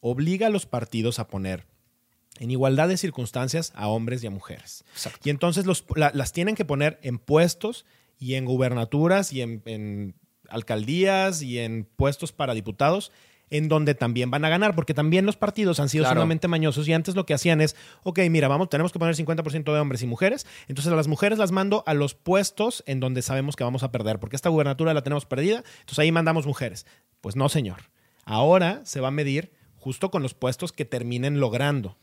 Obliga 0.00 0.46
a 0.46 0.50
los 0.50 0.66
partidos 0.66 1.18
a 1.18 1.26
poner 1.26 1.64
en 2.38 2.50
igualdad 2.52 2.86
de 2.88 2.96
circunstancias 2.96 3.72
a 3.74 3.88
hombres 3.88 4.22
y 4.22 4.28
a 4.28 4.30
mujeres. 4.30 4.84
Exacto. 4.92 5.18
Y 5.24 5.30
entonces 5.30 5.66
los- 5.66 5.84
la- 5.96 6.12
las 6.14 6.32
tienen 6.32 6.54
que 6.54 6.64
poner 6.64 7.00
en 7.02 7.18
puestos 7.18 7.84
y 8.20 8.34
en 8.34 8.44
gubernaturas 8.44 9.32
y 9.32 9.42
en, 9.42 9.62
en 9.64 10.14
alcaldías 10.48 11.42
y 11.42 11.58
en 11.58 11.84
puestos 11.96 12.32
para 12.32 12.54
diputados 12.54 13.10
en 13.50 13.68
donde 13.68 13.94
también 13.94 14.30
van 14.30 14.44
a 14.44 14.48
ganar, 14.48 14.74
porque 14.74 14.94
también 14.94 15.26
los 15.26 15.36
partidos 15.36 15.80
han 15.80 15.88
sido 15.88 16.04
Claro. 16.04 16.16
sumamente 16.20 16.48
mañosos 16.48 16.86
y 16.88 16.92
antes 16.92 17.14
lo 17.14 17.26
que 17.26 17.34
hacían 17.34 17.60
es, 17.60 17.76
ok, 18.02 18.20
mira, 18.30 18.48
vamos, 18.48 18.68
tenemos 18.68 18.92
que 18.92 18.98
poner 18.98 19.14
50% 19.16 19.72
de 19.72 19.80
hombres 19.80 20.02
y 20.02 20.06
mujeres, 20.06 20.46
entonces 20.68 20.92
a 20.92 20.96
las 20.96 21.08
mujeres 21.08 21.38
las 21.38 21.50
mando 21.52 21.82
a 21.86 21.94
los 21.94 22.14
puestos 22.14 22.82
en 22.86 23.00
donde 23.00 23.22
sabemos 23.22 23.56
que 23.56 23.64
vamos 23.64 23.82
a 23.82 23.90
perder, 23.92 24.18
porque 24.18 24.36
esta 24.36 24.48
gubernatura 24.48 24.92
la 24.94 25.02
tenemos 25.02 25.24
perdida, 25.26 25.64
entonces 25.80 25.98
ahí 26.00 26.12
mandamos 26.12 26.46
mujeres. 26.46 26.86
Pues 27.20 27.36
no, 27.36 27.48
señor. 27.48 27.78
Ahora 28.24 28.82
se 28.84 29.00
va 29.00 29.08
a 29.08 29.12
medir 29.12 29.52
justo 29.76 30.10
con 30.10 30.22
los 30.22 30.34
puestos 30.34 30.72
que 30.72 30.84
terminen 30.84 31.40
logrando 31.40 31.96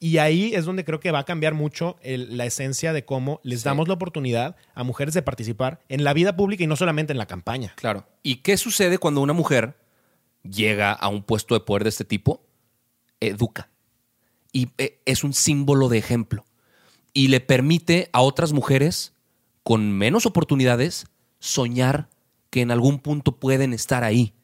Y 0.00 0.18
ahí 0.18 0.54
es 0.54 0.64
donde 0.64 0.84
creo 0.84 1.00
que 1.00 1.10
va 1.10 1.18
a 1.18 1.24
cambiar 1.24 1.54
mucho 1.54 1.96
el- 2.02 2.36
la 2.36 2.44
esencia 2.46 2.92
de 2.92 3.04
cómo 3.04 3.40
les 3.42 3.62
Sí. 3.62 3.64
damos 3.64 3.88
la 3.88 3.94
oportunidad 3.94 4.54
a 4.76 4.84
mujeres 4.84 5.12
de 5.12 5.22
participar 5.22 5.80
en 5.88 6.04
la 6.04 6.12
vida 6.12 6.36
pública 6.36 6.62
y 6.62 6.68
no 6.68 6.76
solamente 6.76 7.12
en 7.12 7.18
la 7.18 7.26
campaña. 7.26 7.72
Claro. 7.74 8.06
¿Y 8.22 8.36
qué 8.36 8.56
sucede 8.58 8.98
cuando 8.98 9.20
una 9.22 9.32
mujer 9.32 9.74
llega 10.42 10.92
a 10.92 11.08
un 11.08 11.22
puesto 11.22 11.54
de 11.54 11.60
poder 11.60 11.84
de 11.84 11.90
este 11.90 12.04
tipo? 12.04 12.42
Educa. 13.20 13.70
Y 14.52 14.68
eh, 14.78 15.00
es 15.04 15.24
un 15.24 15.34
símbolo 15.34 15.88
de 15.88 15.98
ejemplo. 15.98 16.44
Y 17.12 17.28
le 17.28 17.40
permite 17.40 18.10
a 18.12 18.22
otras 18.22 18.52
mujeres 18.52 19.12
con 19.62 19.92
menos 19.92 20.26
oportunidades 20.26 21.06
soñar 21.40 22.08
que 22.50 22.60
en 22.60 22.70
algún 22.70 22.98
punto 22.98 23.38
pueden 23.38 23.72
estar 23.72 24.04
ahí, 24.04 24.34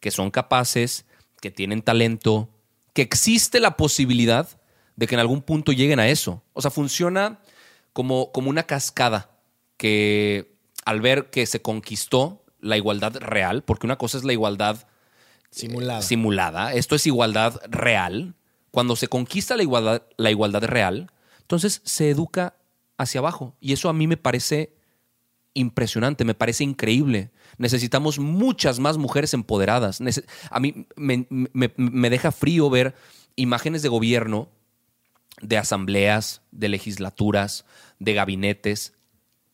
que 0.00 0.10
son 0.10 0.30
capaces, 0.30 1.04
que 1.40 1.50
tienen 1.50 1.82
talento, 1.82 2.48
que 2.92 3.02
existe 3.02 3.60
la 3.60 3.76
posibilidad 3.76 4.48
de 4.96 5.06
que 5.06 5.14
en 5.14 5.20
algún 5.20 5.42
punto 5.42 5.72
lleguen 5.72 6.00
a 6.00 6.08
eso. 6.08 6.42
O 6.52 6.62
sea, 6.62 6.70
funciona 6.70 7.40
como, 7.92 8.32
como 8.32 8.50
una 8.50 8.64
cascada 8.64 9.30
que 9.76 10.56
al 10.84 11.00
ver 11.00 11.30
que 11.30 11.46
se 11.46 11.62
conquistó 11.62 12.44
la 12.60 12.76
igualdad 12.76 13.16
real, 13.16 13.62
porque 13.62 13.86
una 13.86 13.96
cosa 13.96 14.18
es 14.18 14.24
la 14.24 14.32
igualdad 14.32 14.86
Simulada. 15.50 16.02
simulada, 16.02 16.72
esto 16.74 16.94
es 16.94 17.06
igualdad 17.06 17.60
real. 17.68 18.34
Cuando 18.70 18.94
se 18.96 19.08
conquista 19.08 19.56
la 19.56 19.62
igualdad, 19.64 20.02
la 20.16 20.30
igualdad 20.30 20.62
real, 20.64 21.10
entonces 21.40 21.82
se 21.84 22.10
educa 22.10 22.54
hacia 22.98 23.18
abajo. 23.18 23.56
Y 23.60 23.72
eso 23.72 23.88
a 23.88 23.92
mí 23.92 24.06
me 24.06 24.16
parece 24.16 24.72
impresionante, 25.54 26.24
me 26.24 26.34
parece 26.34 26.62
increíble. 26.62 27.30
Necesitamos 27.58 28.20
muchas 28.20 28.78
más 28.78 28.96
mujeres 28.96 29.34
empoderadas. 29.34 30.00
A 30.50 30.60
mí 30.60 30.86
me- 30.96 31.26
me 31.76 32.10
deja 32.10 32.30
frío 32.30 32.70
ver 32.70 32.94
imágenes 33.34 33.82
de 33.82 33.88
gobierno, 33.88 34.48
de 35.42 35.58
asambleas, 35.58 36.42
de 36.52 36.68
legislaturas, 36.68 37.64
de 37.98 38.14
gabinetes, 38.14 38.92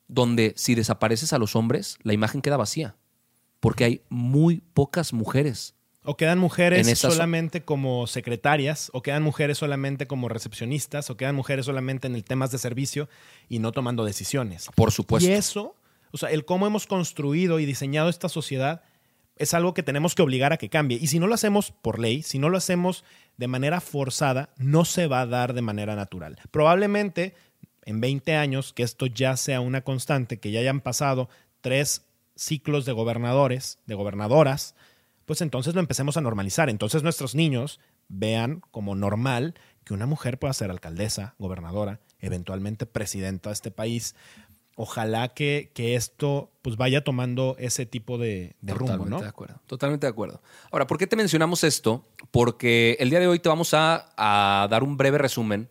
donde 0.09 0.53
si 0.57 0.75
desapareces 0.75 1.33
a 1.33 1.39
los 1.39 1.57
hombres, 1.57 1.97
la 2.03 2.13
imagen 2.13 2.43
queda 2.43 2.59
vacía. 2.59 2.97
Porque 3.61 3.85
hay 3.85 4.03
muy 4.11 4.61
pocas 4.75 5.13
mujeres. 5.15 5.75
O 6.07 6.17
quedan 6.17 6.39
mujeres 6.39 6.99
solamente 6.99 7.63
como 7.63 8.07
secretarias, 8.07 8.91
o 8.93 9.03
quedan 9.03 9.23
mujeres 9.23 9.59
solamente 9.59 10.07
como 10.07 10.29
recepcionistas, 10.29 11.11
o 11.11 11.17
quedan 11.17 11.35
mujeres 11.35 11.67
solamente 11.67 12.07
en 12.07 12.15
el 12.15 12.25
temas 12.25 12.51
de 12.51 12.59
servicio 12.59 13.09
y 13.49 13.59
no 13.59 13.73
tomando 13.73 14.05
decisiones. 14.05 14.69
Por 14.75 14.93
supuesto. 14.93 15.29
Y 15.29 15.33
eso, 15.33 15.75
o 16.13 16.17
sea, 16.17 16.31
el 16.31 16.45
cómo 16.45 16.67
hemos 16.67 16.87
construido 16.87 17.59
y 17.61 17.67
diseñado 17.67 18.09
esta 18.09 18.29
sociedad 18.29 18.83
es 19.37 19.53
algo 19.53 19.75
que 19.75 19.83
tenemos 19.83 20.15
que 20.15 20.23
obligar 20.23 20.53
a 20.53 20.57
que 20.57 20.71
cambie. 20.71 20.99
Y 21.01 21.09
si 21.09 21.19
no 21.19 21.27
lo 21.27 21.35
hacemos 21.35 21.71
por 21.71 21.99
ley, 21.99 22.23
si 22.23 22.39
no 22.39 22.49
lo 22.49 22.57
hacemos 22.57 23.05
de 23.37 23.49
manera 23.49 23.81
forzada, 23.81 24.51
no 24.57 24.85
se 24.85 25.09
va 25.09 25.21
a 25.21 25.27
dar 25.27 25.53
de 25.53 25.63
manera 25.63 25.95
natural. 25.95 26.39
Probablemente 26.51 27.35
en 27.85 28.01
20 28.01 28.35
años, 28.35 28.73
que 28.73 28.83
esto 28.83 29.07
ya 29.07 29.37
sea 29.37 29.61
una 29.61 29.83
constante, 29.83 30.39
que 30.39 30.51
ya 30.51 30.61
hayan 30.61 30.81
pasado 30.81 31.29
tres 31.61 32.03
ciclos 32.35 32.85
de 32.85 32.93
gobernadores, 32.93 33.79
de 33.87 33.95
gobernadoras, 33.95 34.75
pues 35.27 35.41
entonces 35.41 35.75
lo 35.75 35.81
empecemos 35.81 36.17
a 36.17 36.21
normalizar. 36.21 36.71
Entonces 36.71 37.03
nuestros 37.03 37.35
niños 37.35 37.81
vean 38.09 38.63
como 38.71 38.95
normal 38.95 39.55
que 39.85 39.93
una 39.93 40.07
mujer 40.07 40.39
pueda 40.39 40.53
ser 40.55 40.71
alcaldesa, 40.71 41.35
gobernadora, 41.39 42.01
eventualmente 42.21 42.87
presidenta 42.87 43.51
de 43.51 43.55
este 43.55 43.71
país. 43.71 44.15
Ojalá 44.77 45.29
que, 45.29 45.73
que 45.75 45.97
esto 45.97 46.51
pues 46.63 46.77
vaya 46.77 47.03
tomando 47.03 47.57
ese 47.59 47.87
tipo 47.87 48.19
de, 48.19 48.57
de 48.61 48.75
rumbo, 48.75 48.93
Totalmente 48.93 49.11
¿no? 49.11 49.23
de 49.23 49.29
acuerdo. 49.29 49.61
Totalmente 49.67 50.07
de 50.07 50.11
acuerdo. 50.11 50.43
Ahora, 50.71 50.87
¿por 50.87 50.99
qué 50.99 51.07
te 51.07 51.17
mencionamos 51.17 51.65
esto? 51.65 52.05
Porque 52.31 52.97
el 53.01 53.11
día 53.11 53.21
de 53.21 53.27
hoy 53.27 53.39
te 53.39 53.49
vamos 53.49 53.75
a, 53.75 54.13
a 54.17 54.69
dar 54.69 54.83
un 54.83 54.97
breve 54.97 55.19
resumen 55.19 55.69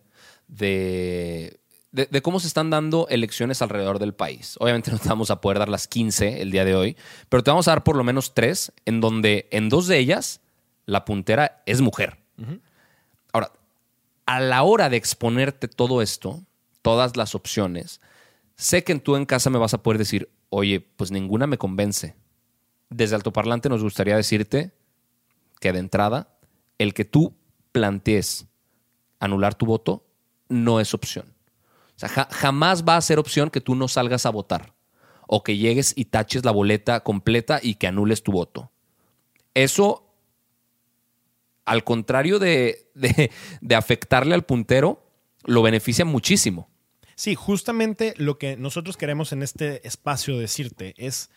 de, 0.48 1.60
de, 1.96 2.06
de 2.10 2.20
cómo 2.20 2.40
se 2.40 2.46
están 2.46 2.68
dando 2.68 3.08
elecciones 3.08 3.62
alrededor 3.62 3.98
del 3.98 4.12
país. 4.12 4.56
Obviamente 4.60 4.90
no 4.92 4.98
te 4.98 5.08
vamos 5.08 5.30
a 5.30 5.40
poder 5.40 5.58
dar 5.58 5.70
las 5.70 5.88
15 5.88 6.42
el 6.42 6.50
día 6.50 6.66
de 6.66 6.74
hoy, 6.74 6.94
pero 7.30 7.42
te 7.42 7.50
vamos 7.50 7.68
a 7.68 7.70
dar 7.70 7.84
por 7.84 7.96
lo 7.96 8.04
menos 8.04 8.34
tres, 8.34 8.70
en 8.84 9.00
donde 9.00 9.48
en 9.50 9.70
dos 9.70 9.86
de 9.86 9.96
ellas 9.96 10.42
la 10.84 11.06
puntera 11.06 11.62
es 11.64 11.80
mujer. 11.80 12.18
Ahora, 13.32 13.50
a 14.26 14.40
la 14.40 14.62
hora 14.62 14.90
de 14.90 14.98
exponerte 14.98 15.68
todo 15.68 16.02
esto, 16.02 16.44
todas 16.82 17.16
las 17.16 17.34
opciones, 17.34 18.02
sé 18.56 18.84
que 18.84 18.94
tú 18.96 19.16
en 19.16 19.24
casa 19.24 19.48
me 19.48 19.58
vas 19.58 19.72
a 19.72 19.82
poder 19.82 19.96
decir, 19.96 20.28
oye, 20.50 20.80
pues 20.80 21.10
ninguna 21.10 21.46
me 21.46 21.56
convence. 21.56 22.14
Desde 22.90 23.14
altoparlante 23.14 23.70
nos 23.70 23.82
gustaría 23.82 24.16
decirte 24.16 24.74
que 25.60 25.72
de 25.72 25.78
entrada, 25.78 26.28
el 26.76 26.92
que 26.92 27.06
tú 27.06 27.34
plantees 27.72 28.44
anular 29.18 29.54
tu 29.54 29.64
voto 29.64 30.04
no 30.50 30.78
es 30.78 30.92
opción. 30.92 31.35
O 31.96 31.98
sea, 31.98 32.08
ja- 32.08 32.28
jamás 32.30 32.84
va 32.84 32.96
a 32.96 33.00
ser 33.00 33.18
opción 33.18 33.50
que 33.50 33.60
tú 33.60 33.74
no 33.74 33.88
salgas 33.88 34.26
a 34.26 34.30
votar 34.30 34.74
o 35.26 35.42
que 35.42 35.56
llegues 35.56 35.92
y 35.96 36.04
taches 36.06 36.44
la 36.44 36.50
boleta 36.52 37.00
completa 37.02 37.58
y 37.62 37.76
que 37.76 37.86
anules 37.86 38.22
tu 38.22 38.32
voto. 38.32 38.70
Eso, 39.54 40.04
al 41.64 41.84
contrario 41.84 42.38
de, 42.38 42.88
de- 42.94 43.30
de 43.60 43.74
afectarle 43.74 44.34
al 44.34 44.44
puntero, 44.44 45.02
lo 45.44 45.62
beneficia 45.62 46.04
muchísimo. 46.04 46.68
Sí, 47.14 47.34
justamente 47.34 48.12
lo 48.18 48.36
que 48.38 48.56
nosotros 48.56 48.96
queremos 48.96 49.32
en 49.32 49.42
este 49.42 49.86
espacio 49.86 50.38
decirte 50.38 50.94
es, 50.98 51.30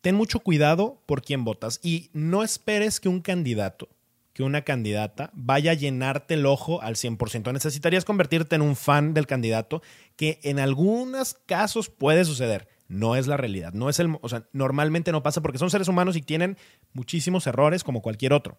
ten 0.00 0.16
mucho 0.16 0.40
cuidado 0.40 1.00
por 1.06 1.22
quién 1.22 1.44
votas 1.44 1.78
y 1.82 2.10
no 2.12 2.42
esperes 2.42 2.98
que 2.98 3.08
un 3.08 3.20
candidato, 3.20 3.88
que 4.36 4.42
una 4.42 4.60
candidata 4.60 5.30
vaya 5.32 5.70
a 5.70 5.74
llenarte 5.74 6.34
el 6.34 6.44
ojo 6.44 6.82
al 6.82 6.96
100%. 6.96 7.54
Necesitarías 7.54 8.04
convertirte 8.04 8.54
en 8.54 8.60
un 8.60 8.76
fan 8.76 9.14
del 9.14 9.26
candidato, 9.26 9.80
que 10.14 10.40
en 10.42 10.58
algunos 10.58 11.38
casos 11.46 11.88
puede 11.88 12.22
suceder. 12.26 12.68
No 12.86 13.16
es 13.16 13.28
la 13.28 13.38
realidad, 13.38 13.72
no 13.72 13.88
es 13.88 13.98
el, 13.98 14.14
o 14.20 14.28
sea, 14.28 14.46
normalmente 14.52 15.10
no 15.10 15.22
pasa 15.22 15.40
porque 15.40 15.56
son 15.56 15.70
seres 15.70 15.88
humanos 15.88 16.16
y 16.16 16.20
tienen 16.20 16.58
muchísimos 16.92 17.46
errores 17.46 17.82
como 17.82 18.02
cualquier 18.02 18.34
otro. 18.34 18.58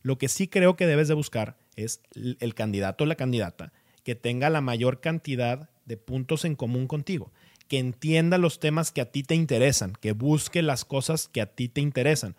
Lo 0.00 0.16
que 0.16 0.28
sí 0.28 0.48
creo 0.48 0.76
que 0.76 0.86
debes 0.86 1.08
de 1.08 1.14
buscar 1.14 1.58
es 1.76 2.00
el 2.14 2.38
el 2.40 2.54
candidato 2.54 3.04
o 3.04 3.06
la 3.06 3.14
candidata 3.14 3.74
que 4.04 4.14
tenga 4.14 4.48
la 4.48 4.62
mayor 4.62 5.02
cantidad 5.02 5.68
de 5.84 5.98
puntos 5.98 6.46
en 6.46 6.54
común 6.54 6.86
contigo, 6.86 7.32
que 7.68 7.78
entienda 7.78 8.38
los 8.38 8.60
temas 8.60 8.92
que 8.92 9.02
a 9.02 9.10
ti 9.12 9.24
te 9.24 9.34
interesan, 9.34 9.92
que 10.00 10.12
busque 10.12 10.62
las 10.62 10.86
cosas 10.86 11.28
que 11.28 11.42
a 11.42 11.52
ti 11.54 11.68
te 11.68 11.82
interesan. 11.82 12.34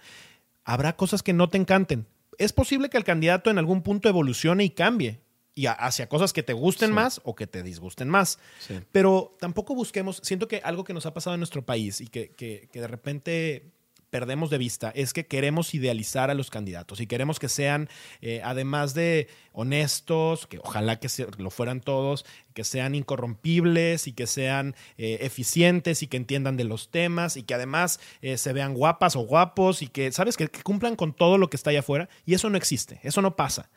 Habrá 0.63 0.95
cosas 0.95 1.21
que 1.21 1.33
no 1.33 1.49
te 1.49 1.59
encanten. 1.59 2.07
Es 2.39 2.51
posible 2.53 2.89
que 2.89 2.97
el 2.97 3.03
candidato 3.03 3.51
en 3.51 3.59
algún 3.59 3.83
punto 3.83 4.09
evolucione 4.09 4.63
y 4.63 4.71
cambie 4.71 5.19
y 5.53 5.65
hacia 5.67 6.07
cosas 6.09 6.31
que 6.33 6.41
te 6.41 6.53
gusten 6.53 6.89
Sí. 6.89 6.93
más 6.93 7.21
o 7.25 7.35
que 7.35 7.45
te 7.45 7.61
disgusten 7.63 8.07
más. 8.09 8.39
Sí. 8.59 8.79
Pero 8.91 9.35
tampoco 9.39 9.75
busquemos, 9.75 10.21
siento 10.23 10.47
que 10.47 10.61
algo 10.63 10.83
que 10.85 10.93
nos 10.93 11.05
ha 11.05 11.13
pasado 11.13 11.33
en 11.35 11.41
nuestro 11.41 11.65
país 11.65 11.99
y 12.01 12.07
que, 12.07 12.31
que- 12.31 12.69
que 12.71 12.79
de 12.81 12.87
repente 12.87 13.71
perdemos 14.09 14.49
de 14.49 14.57
vista 14.57 14.91
es 14.95 15.13
que 15.13 15.25
queremos 15.27 15.73
idealizar 15.73 16.29
a 16.29 16.33
los 16.33 16.49
candidatos 16.49 16.99
y 16.99 17.07
queremos 17.07 17.39
que 17.39 17.49
sean, 17.49 17.89
eh, 18.21 18.41
además 18.43 18.93
de 18.93 19.27
honestos, 19.53 20.47
que 20.47 20.59
ojalá 20.59 20.99
que 20.99 21.09
se- 21.09 21.27
lo 21.37 21.49
fueran 21.51 21.81
todos, 21.81 22.25
que 22.53 22.63
sean 22.63 22.95
incorrompibles 22.95 24.07
y 24.07 24.13
que 24.13 24.25
sean 24.27 24.75
eh, 24.97 25.19
eficientes 25.21 26.01
y 26.03 26.07
que 26.07 26.17
entiendan 26.17 26.57
de 26.57 26.63
los 26.63 26.89
temas 26.89 27.37
y 27.37 27.43
que 27.43 27.53
además 27.53 27.99
eh, 28.21 28.37
se 28.37 28.51
vean 28.53 28.73
guapas 28.73 29.15
o 29.15 29.21
guapos 29.21 29.81
y 29.81 29.87
que, 29.87 30.11
¿sabes? 30.11 30.37
Que, 30.37 30.47
que 30.47 30.63
cumplan 30.63 30.95
con 30.95 31.13
todo 31.13 31.37
lo 31.37 31.49
que 31.49 31.55
está 31.57 31.69
allá 31.69 31.79
afuera. 31.79 32.09
Y 32.25 32.33
eso 32.33 32.49
no 32.49 32.57
existe, 32.57 32.99
eso 33.03 33.21
no 33.21 33.35
pasa. 33.35 33.69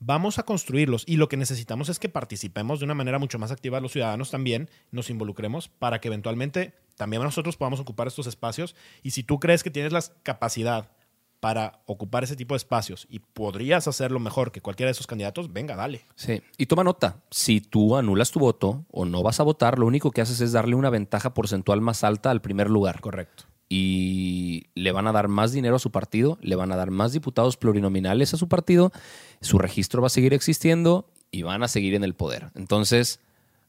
Vamos 0.00 0.38
a 0.38 0.44
construirlos 0.44 1.02
y 1.06 1.16
lo 1.16 1.28
que 1.28 1.36
necesitamos 1.36 1.88
es 1.88 1.98
que 1.98 2.08
participemos 2.08 2.78
de 2.78 2.84
una 2.84 2.94
manera 2.94 3.18
mucho 3.18 3.38
más 3.38 3.50
activa 3.50 3.80
los 3.80 3.92
ciudadanos 3.92 4.30
también, 4.30 4.70
nos 4.92 5.10
involucremos 5.10 5.68
para 5.68 6.00
que 6.00 6.08
eventualmente 6.08 6.72
también 6.98 7.22
nosotros 7.22 7.56
podamos 7.56 7.80
ocupar 7.80 8.08
estos 8.08 8.26
espacios 8.26 8.76
y 9.02 9.12
si 9.12 9.22
tú 9.22 9.38
crees 9.40 9.62
que 9.62 9.70
tienes 9.70 9.92
la 9.92 10.02
capacidad 10.22 10.90
para 11.40 11.80
ocupar 11.86 12.24
ese 12.24 12.34
tipo 12.34 12.54
de 12.54 12.58
espacios 12.58 13.06
y 13.08 13.20
podrías 13.20 13.86
hacerlo 13.86 14.18
mejor 14.18 14.50
que 14.50 14.60
cualquiera 14.60 14.88
de 14.88 14.92
esos 14.92 15.06
candidatos, 15.06 15.52
venga, 15.52 15.76
dale. 15.76 16.02
Sí, 16.16 16.42
y 16.56 16.66
toma 16.66 16.82
nota, 16.82 17.22
si 17.30 17.60
tú 17.60 17.96
anulas 17.96 18.32
tu 18.32 18.40
voto 18.40 18.84
o 18.90 19.04
no 19.04 19.22
vas 19.22 19.38
a 19.38 19.44
votar, 19.44 19.78
lo 19.78 19.86
único 19.86 20.10
que 20.10 20.20
haces 20.20 20.40
es 20.40 20.50
darle 20.50 20.74
una 20.74 20.90
ventaja 20.90 21.34
porcentual 21.34 21.80
más 21.80 22.02
alta 22.02 22.30
al 22.30 22.42
primer 22.42 22.68
lugar. 22.68 23.00
Correcto. 23.00 23.44
Y 23.68 24.66
le 24.74 24.90
van 24.90 25.06
a 25.06 25.12
dar 25.12 25.28
más 25.28 25.52
dinero 25.52 25.76
a 25.76 25.78
su 25.78 25.92
partido, 25.92 26.38
le 26.40 26.56
van 26.56 26.72
a 26.72 26.76
dar 26.76 26.90
más 26.90 27.12
diputados 27.12 27.56
plurinominales 27.56 28.34
a 28.34 28.38
su 28.38 28.48
partido, 28.48 28.90
su 29.40 29.58
registro 29.58 30.02
va 30.02 30.08
a 30.08 30.10
seguir 30.10 30.34
existiendo 30.34 31.08
y 31.30 31.42
van 31.42 31.62
a 31.62 31.68
seguir 31.68 31.94
en 31.94 32.02
el 32.02 32.14
poder. 32.14 32.50
Entonces, 32.56 33.20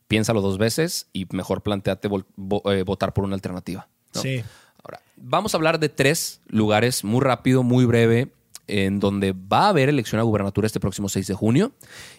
piénsalo 0.09 0.41
dos 0.41 0.57
veces 0.57 1.07
y 1.13 1.25
mejor 1.31 1.63
planteate 1.63 2.09
vo- 2.09 2.73
eh, 2.73 2.83
votar 2.83 3.13
por 3.13 3.23
una 3.23 3.35
alternativa. 3.35 3.87
¿no? 4.13 4.21
Sí. 4.21 4.43
Ahora, 4.83 4.99
vamos 5.15 5.53
a 5.53 5.57
hablar 5.57 5.79
de 5.79 5.87
tres 5.87 6.41
lugares 6.47 7.05
muy 7.05 7.21
rápido, 7.21 7.63
muy 7.63 7.85
breve, 7.85 8.33
en 8.67 8.99
donde 8.99 9.31
va 9.33 9.65
a 9.67 9.69
haber 9.69 9.87
elección 9.89 10.19
a 10.19 10.23
gubernatura 10.23 10.67
este 10.67 10.79
próximo 10.79 11.09
6 11.09 11.25
de 11.27 11.33
junio 11.33 11.71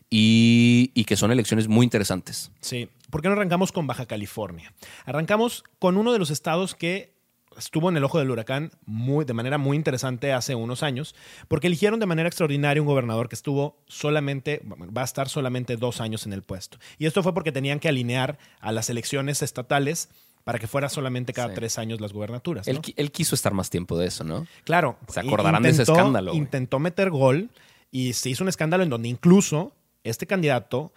y, 0.09 0.91
y 0.95 1.05
que 1.05 1.17
son 1.17 1.31
elecciones 1.31 1.69
muy 1.69 1.85
interesantes. 1.85 2.51
Sí. 2.61 2.89
¿Por 3.11 3.23
qué 3.23 3.29
no 3.29 3.35
arrancamos 3.35 3.73
con 3.73 3.87
Baja 3.87 4.07
California? 4.07 4.73
Arrancamos 5.05 5.65
con 5.79 5.97
uno 5.97 6.13
de 6.13 6.19
los 6.19 6.31
estados 6.31 6.75
que 6.75 7.13
estuvo 7.59 7.89
en 7.89 7.97
el 7.97 8.05
ojo 8.05 8.19
del 8.19 8.31
huracán 8.31 8.71
muy, 8.87 9.25
de 9.25 9.33
manera 9.35 9.59
muy 9.59 9.77
interesante 9.77 10.33
hace 10.33 10.55
unos 10.55 10.83
años, 10.83 11.15
porque 11.49 11.67
eligieron 11.67 12.01
de 12.01 12.07
manera 12.07 12.29
extraordinaria 12.29 12.81
un 12.81 12.87
gobernador 12.89 13.29
que 13.29 13.35
estuvo 13.35 13.77
solamente, 13.87 14.63
va 14.97 15.03
a 15.03 15.05
estar 15.05 15.29
solamente 15.29 15.77
dos 15.77 16.01
años 16.01 16.27
en 16.27 16.33
el 16.33 16.43
puesto. 16.43 16.79
Y 16.99 17.07
esto 17.07 17.23
fue 17.23 17.35
porque 17.35 17.53
tenían 17.53 17.81
que 17.81 17.89
alinear 17.89 18.39
a 18.61 18.73
las 18.73 18.89
elecciones 18.91 19.43
estatales 19.43 20.09
para 20.45 20.59
que 20.59 20.67
fuera 20.67 20.89
solamente 20.89 21.33
cada 21.33 21.49
Sí. 21.49 21.55
tres 21.57 21.79
años 21.79 22.01
las 22.01 22.13
gubernaturas. 22.13 22.67
Él, 22.67 22.77
¿no? 22.77 22.83
qui- 22.83 22.95
él 22.97 23.13
quiso 23.13 23.35
estar 23.35 23.53
más 23.53 23.69
tiempo 23.69 23.99
de 23.99 24.07
eso, 24.07 24.25
¿no? 24.25 24.47
Claro. 24.65 24.97
Se 25.09 25.21
acordarán 25.21 25.63
de 25.63 25.69
ese 25.71 25.83
escándalo, 25.83 26.31
güey. 26.31 26.39
Intentó 26.41 26.79
meter 26.79 27.11
gol 27.11 27.51
y 27.91 28.15
se 28.15 28.31
hizo 28.31 28.43
un 28.45 28.49
escándalo 28.49 28.83
en 28.83 28.89
donde 28.89 29.09
incluso 29.09 29.75
este 30.03 30.27
candidato, 30.27 30.93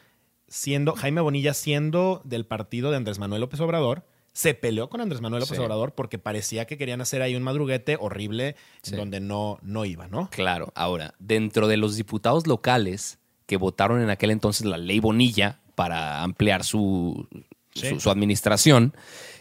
siendo 0.48 0.93
Jaime 0.93 1.19
Bonilla, 1.19 1.53
siendo 1.53 2.22
del 2.24 2.45
partido 2.45 2.89
de 2.91 2.98
Andrés 2.98 3.19
Manuel 3.19 3.41
López 3.41 3.60
Obrador, 3.60 4.05
se 4.33 4.53
peleó 4.55 4.89
con 4.89 4.99
Andrés 4.99 5.21
Manuel 5.21 5.41
López 5.41 5.57
Sí. 5.57 5.63
Obrador 5.63 5.93
porque 5.93 6.17
parecía 6.19 6.65
que 6.65 6.77
querían 6.77 7.01
hacer 7.01 7.21
ahí 7.21 7.35
un 7.35 7.43
madruguete 7.43 7.97
horrible 7.99 8.55
Sí. 8.81 8.95
donde 8.95 9.19
no, 9.19 9.59
no 9.61 9.85
iba, 9.85 10.07
¿no? 10.07 10.29
Claro, 10.31 10.71
ahora, 10.75 11.13
dentro 11.19 11.67
de 11.67 11.77
los 11.77 11.95
diputados 11.95 12.47
locales 12.47 13.19
que 13.45 13.57
votaron 13.57 14.01
en 14.01 14.09
aquel 14.09 14.31
entonces 14.31 14.65
la 14.65 14.77
ley 14.77 14.99
Bonilla 14.99 15.59
para 15.75 16.23
ampliar 16.23 16.63
su, 16.63 17.27
Sí. 17.75 17.89
su, 17.89 17.99
su 17.99 18.09
administración, 18.09 18.93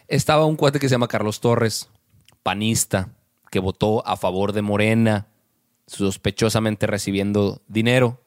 estaba 0.08 0.44
un 0.46 0.56
cuate 0.56 0.78
que 0.78 0.88
se 0.88 0.94
llama 0.94 1.08
Carlos 1.08 1.40
Torres, 1.40 1.88
panista, 2.42 3.11
que 3.50 3.58
votó 3.61 4.06
a 4.06 4.16
favor 4.16 4.52
de 4.52 4.62
Morena, 4.62 5.26
sospechosamente 5.87 6.87
recibiendo 6.87 7.61
dinero. 7.68 8.20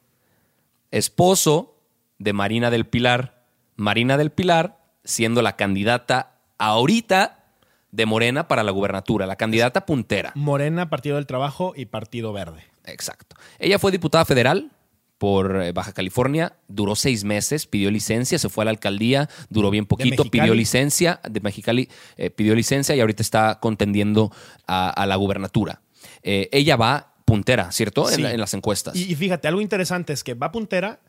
Esposo 0.91 1.75
de 2.19 2.33
Marina 2.33 2.69
del 2.71 2.85
Pilar. 2.85 3.43
Marina 3.75 4.17
del 4.17 4.31
Pilar 4.31 4.79
siendo 5.03 5.41
la 5.41 5.55
candidata 5.55 6.34
ahorita 6.57 7.43
de 7.91 8.05
Morena 8.05 8.47
para 8.47 8.63
la 8.63 8.71
gubernatura, 8.71 9.25
la 9.25 9.35
candidata 9.35 9.85
puntera. 9.85 10.31
Morena, 10.35 10.89
Partido 10.89 11.15
del 11.15 11.25
Trabajo 11.25 11.73
y 11.75 11.85
Partido 11.85 12.33
Verde. 12.33 12.63
Exacto. 12.85 13.35
Ella 13.57 13.79
fue 13.79 13.91
diputada 13.91 14.25
federal 14.25 14.71
por 15.17 15.61
eh, 15.61 15.71
Baja 15.71 15.93
California, 15.93 16.57
duró 16.67 16.95
seis 16.95 17.23
meses, 17.23 17.67
pidió 17.67 17.89
licencia, 17.89 18.37
se 18.37 18.49
fue 18.49 18.63
a 18.63 18.65
la 18.65 18.71
alcaldía, 18.71 19.29
duró 19.49 19.69
bien 19.69 19.85
poquito, 19.85 20.25
pidió 20.25 20.53
licencia, 20.53 21.21
de 21.29 21.39
Mexicali 21.39 21.89
eh, 22.17 22.29
pidió 22.29 22.53
licencia 22.53 22.95
y 22.95 22.99
ahorita 22.99 23.23
está 23.23 23.59
contendiendo 23.61 24.31
a, 24.67 24.89
a 24.89 25.05
la 25.05 25.15
gubernatura. 25.15 25.81
Eh, 26.21 26.49
ella 26.51 26.75
va 26.75 27.13
puntera, 27.23 27.71
¿cierto? 27.71 28.07
Sí. 28.07 28.23
en 28.23 28.39
las 28.39 28.53
encuestas. 28.53 28.95
Y, 28.95 29.11
y 29.11 29.15
fíjate, 29.15 29.47
algo 29.47 29.61
interesante 29.61 30.11
es 30.11 30.23
que 30.23 30.33
va 30.33 30.51
puntera, 30.51 30.99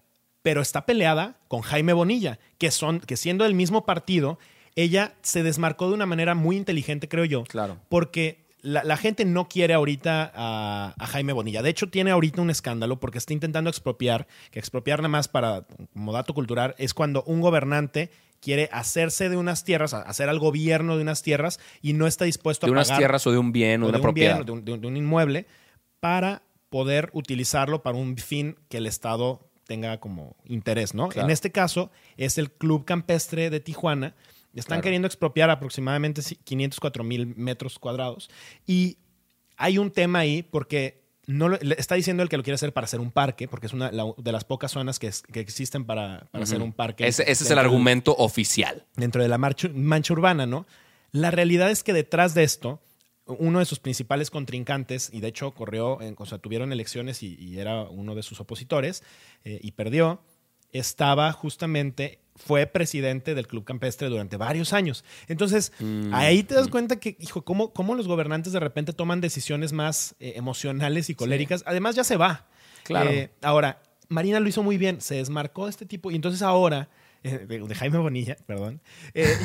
pero 0.42 0.62
está 0.62 0.86
peleada 0.86 1.36
con 1.48 1.62
Jaime 1.62 1.92
Bonilla, 1.92 2.38
que, 2.58 2.70
son, 2.70 3.00
que 3.00 3.16
siendo 3.16 3.44
del 3.44 3.54
mismo 3.54 3.84
partido, 3.84 4.38
ella 4.76 5.14
se 5.22 5.42
desmarcó 5.42 5.88
de 5.88 5.94
una 5.94 6.06
manera 6.06 6.34
muy 6.34 6.56
inteligente, 6.56 7.08
creo 7.08 7.24
yo. 7.24 7.42
Claro. 7.44 7.78
Porque 7.88 8.46
la, 8.60 8.84
la 8.84 8.96
gente 8.96 9.24
no 9.24 9.48
quiere 9.48 9.74
ahorita 9.74 10.30
a, 10.34 10.94
a 10.98 11.06
Jaime 11.06 11.32
Bonilla. 11.32 11.62
De 11.62 11.70
hecho, 11.70 11.88
tiene 11.88 12.10
ahorita 12.12 12.42
un 12.42 12.50
escándalo 12.50 13.00
porque 13.00 13.18
está 13.18 13.32
intentando 13.32 13.70
expropiar, 13.70 14.26
que 14.50 14.58
expropiar 14.58 14.98
nada 15.00 15.08
más 15.08 15.28
para, 15.28 15.66
como 15.92 16.12
dato 16.12 16.34
cultural, 16.34 16.74
es 16.78 16.92
cuando 16.94 17.22
un 17.24 17.40
gobernante 17.40 18.10
quiere 18.40 18.68
hacerse 18.70 19.28
de 19.30 19.36
unas 19.36 19.64
tierras, 19.64 19.94
hacer 19.94 20.28
al 20.28 20.38
gobierno 20.38 20.96
de 20.96 21.02
unas 21.02 21.22
tierras 21.22 21.58
y 21.80 21.94
no 21.94 22.06
está 22.06 22.26
dispuesto 22.26 22.66
de 22.66 22.70
a 22.70 22.72
unas 22.72 22.88
pagar 22.88 22.98
tierras 23.00 23.26
o 23.26 23.32
de 23.32 23.38
un 23.38 23.50
bien 23.52 23.82
o 23.82 23.86
de 23.86 23.90
una 23.90 23.98
de 23.98 24.06
un 24.06 24.14
bien, 24.14 24.30
propiedad. 24.36 24.40
o 24.40 24.44
de 24.44 24.52
un, 24.52 24.64
de 24.64 24.72
un- 24.72 24.80
de 24.82 24.86
un 24.88 24.96
inmueble 24.96 25.46
para 26.00 26.42
poder 26.68 27.08
utilizarlo 27.14 27.82
para 27.82 27.96
un 27.96 28.16
fin 28.18 28.56
que 28.68 28.76
el 28.78 28.86
Estado 28.86 29.48
tenga 29.66 29.98
como 30.00 30.36
interés, 30.44 30.94
¿no? 30.94 31.08
Claro. 31.08 31.26
En 31.26 31.32
este 31.32 31.50
caso 31.50 31.90
es 32.16 32.36
el 32.38 32.50
Club 32.52 32.84
Campestre 32.84 33.48
de 33.50 33.60
Tijuana. 33.60 34.14
Están 34.60 34.76
Claro. 34.76 34.82
queriendo 34.82 35.06
expropiar 35.06 35.50
aproximadamente 35.50 36.22
504 36.44 37.04
mil 37.04 37.34
metros 37.36 37.78
cuadrados 37.78 38.28
y 38.66 38.98
hay 39.56 39.78
un 39.78 39.90
tema 39.90 40.20
ahí 40.20 40.42
porque 40.42 41.04
no 41.26 41.48
lo- 41.48 41.56
está 41.56 41.94
diciendo 41.96 42.22
el 42.22 42.28
que 42.28 42.36
lo 42.36 42.42
quiere 42.42 42.54
hacer 42.54 42.72
para 42.72 42.84
hacer 42.84 43.00
un 43.00 43.10
parque, 43.10 43.48
porque 43.48 43.66
es 43.66 43.72
una 43.72 43.90
la- 43.90 44.12
de 44.16 44.32
las 44.32 44.44
pocas 44.44 44.70
zonas 44.72 44.98
que, 44.98 45.08
es- 45.08 45.22
que 45.22 45.40
existen 45.40 45.84
para, 45.84 46.28
para 46.30 46.44
hacer 46.44 46.62
un 46.62 46.72
parque. 46.72 47.06
Ese, 47.06 47.22
ese 47.30 47.44
es 47.44 47.50
el 47.50 47.58
argumento 47.58 48.14
oficial. 48.16 48.84
dentro 48.96 49.22
de 49.22 49.28
la 49.28 49.38
marcha- 49.38 49.70
mancha 49.74 50.12
urbana, 50.12 50.46
¿no? 50.46 50.66
La 51.12 51.30
realidad 51.30 51.70
es 51.70 51.82
que 51.82 51.92
detrás 51.92 52.34
de 52.34 52.44
esto, 52.44 52.80
uno 53.26 53.58
de 53.58 53.64
sus 53.64 53.80
principales 53.80 54.30
contrincantes, 54.30 55.10
y 55.12 55.20
de 55.20 55.28
hecho 55.28 55.50
corrió, 55.52 56.00
en- 56.00 56.14
o 56.16 56.26
sea, 56.26 56.38
tuvieron 56.38 56.72
elecciones 56.72 57.22
y, 57.24 57.34
y 57.40 57.58
era 57.58 57.82
uno 57.82 58.14
de 58.14 58.22
sus 58.22 58.38
opositores, 58.40 59.02
eh, 59.44 59.58
y 59.62 59.72
perdió, 59.72 60.20
estaba 60.70 61.32
justamente, 61.32 62.20
fue 62.36 62.66
presidente 62.66 63.34
del 63.34 63.46
Club 63.48 63.64
Campestre 63.64 64.08
durante 64.08 64.36
varios 64.36 64.72
años. 64.72 65.04
Entonces, 65.28 65.72
Mm, 65.78 66.14
ahí 66.14 66.42
te 66.42 66.54
das 66.54 66.68
cuenta 66.68 66.96
que, 66.96 67.16
hijo, 67.20 67.42
¿cómo, 67.42 67.72
cómo 67.72 67.94
los 67.94 68.08
gobernantes 68.08 68.52
de 68.52 68.60
repente 68.60 68.92
toman 68.92 69.20
decisiones 69.20 69.72
más 69.72 70.14
eh, 70.20 70.34
emocionales 70.36 71.10
y 71.10 71.14
coléricas? 71.14 71.62
Además, 71.66 71.94
ya 71.94 72.04
se 72.04 72.16
va. 72.16 72.46
Claro. 72.84 73.10
Eh, 73.10 73.30
ahora, 73.42 73.80
Marina 74.08 74.40
lo 74.40 74.48
hizo 74.48 74.62
muy 74.62 74.78
bien, 74.78 75.00
se 75.00 75.16
desmarcó 75.16 75.64
de 75.64 75.70
este 75.70 75.86
tipo, 75.86 76.10
y 76.10 76.14
entonces 76.14 76.42
ahora, 76.42 76.88
eh, 77.22 77.46
de, 77.48 77.74
Jaime 77.74 77.98
Bonilla, 77.98 78.36
perdón, 78.46 78.80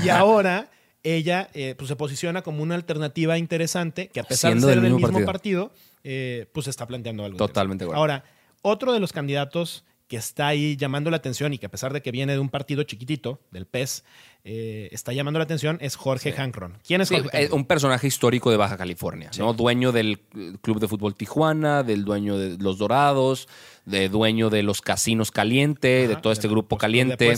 y 0.04 0.10
ahora 0.10 0.70
ella 1.04 1.50
pues 1.78 1.88
se 1.88 1.96
posiciona 1.96 2.44
como 2.44 2.62
una 2.62 2.76
alternativa 2.76 3.40
interesante 3.40 4.10
que 4.10 4.20
a 4.20 4.24
pesar 4.24 4.52
Siendo 4.52 4.68
de 4.68 4.74
ser 4.74 4.82
del 4.82 4.92
del 4.92 5.00
mismo 5.00 5.08
mismo 5.08 5.26
partido. 5.26 5.70
partido, 6.04 6.48
pues 6.52 6.68
está 6.68 6.86
planteando 6.86 7.26
algo. 7.26 7.38
Totalmente 7.38 7.86
acuerdo. 7.86 8.00
Ahora, 8.00 8.24
otro 8.62 8.94
de 8.94 9.00
los 9.00 9.12
candidatos 9.12 9.84
que 10.12 10.18
está 10.18 10.48
ahí 10.48 10.76
llamando 10.76 11.10
la 11.10 11.16
atención 11.16 11.54
y 11.54 11.58
que 11.58 11.68
a 11.68 11.70
pesar 11.72 11.94
de 11.94 12.02
que 12.02 12.12
viene 12.12 12.34
de 12.34 12.40
un 12.40 12.50
partido 12.50 12.84
chiquitito, 12.84 13.40
del 13.50 13.66
PES, 13.66 14.04
eh, 14.44 14.90
está 14.92 15.14
llamando 15.14 15.40
la 15.40 15.46
atención 15.46 15.78
es 15.80 15.96
Jorge 15.96 16.34
Hankron. 16.38 16.80
¿Quién 16.86 17.00
es 17.00 17.08
Sí, 17.08 17.16
Jorge 17.16 17.30
eh, 17.32 17.42
Hankron? 17.44 17.60
un 17.62 17.66
personaje 17.66 18.08
histórico 18.08 18.52
de 18.52 18.58
Baja 18.58 18.76
California, 18.76 19.32
¿no? 19.40 19.54
Dueño 19.54 19.94
del 19.94 20.20
eh, 20.36 20.58
Club 20.62 20.82
de 20.82 20.90
Fútbol 20.90 21.16
Tijuana, 21.16 21.84
del 21.84 22.04
dueño 22.04 22.38
de 22.38 22.58
los 22.62 22.78
Dorados, 22.78 23.48
de 23.86 24.10
dueño 24.10 24.50
de 24.50 24.64
los 24.64 24.82
casinos 24.82 25.32
Caliente, 25.32 26.10
de 26.10 26.18
todo 26.18 26.34
este 26.34 26.50
de- 26.50 26.54
grupo 26.56 26.78
caliente. 26.78 27.34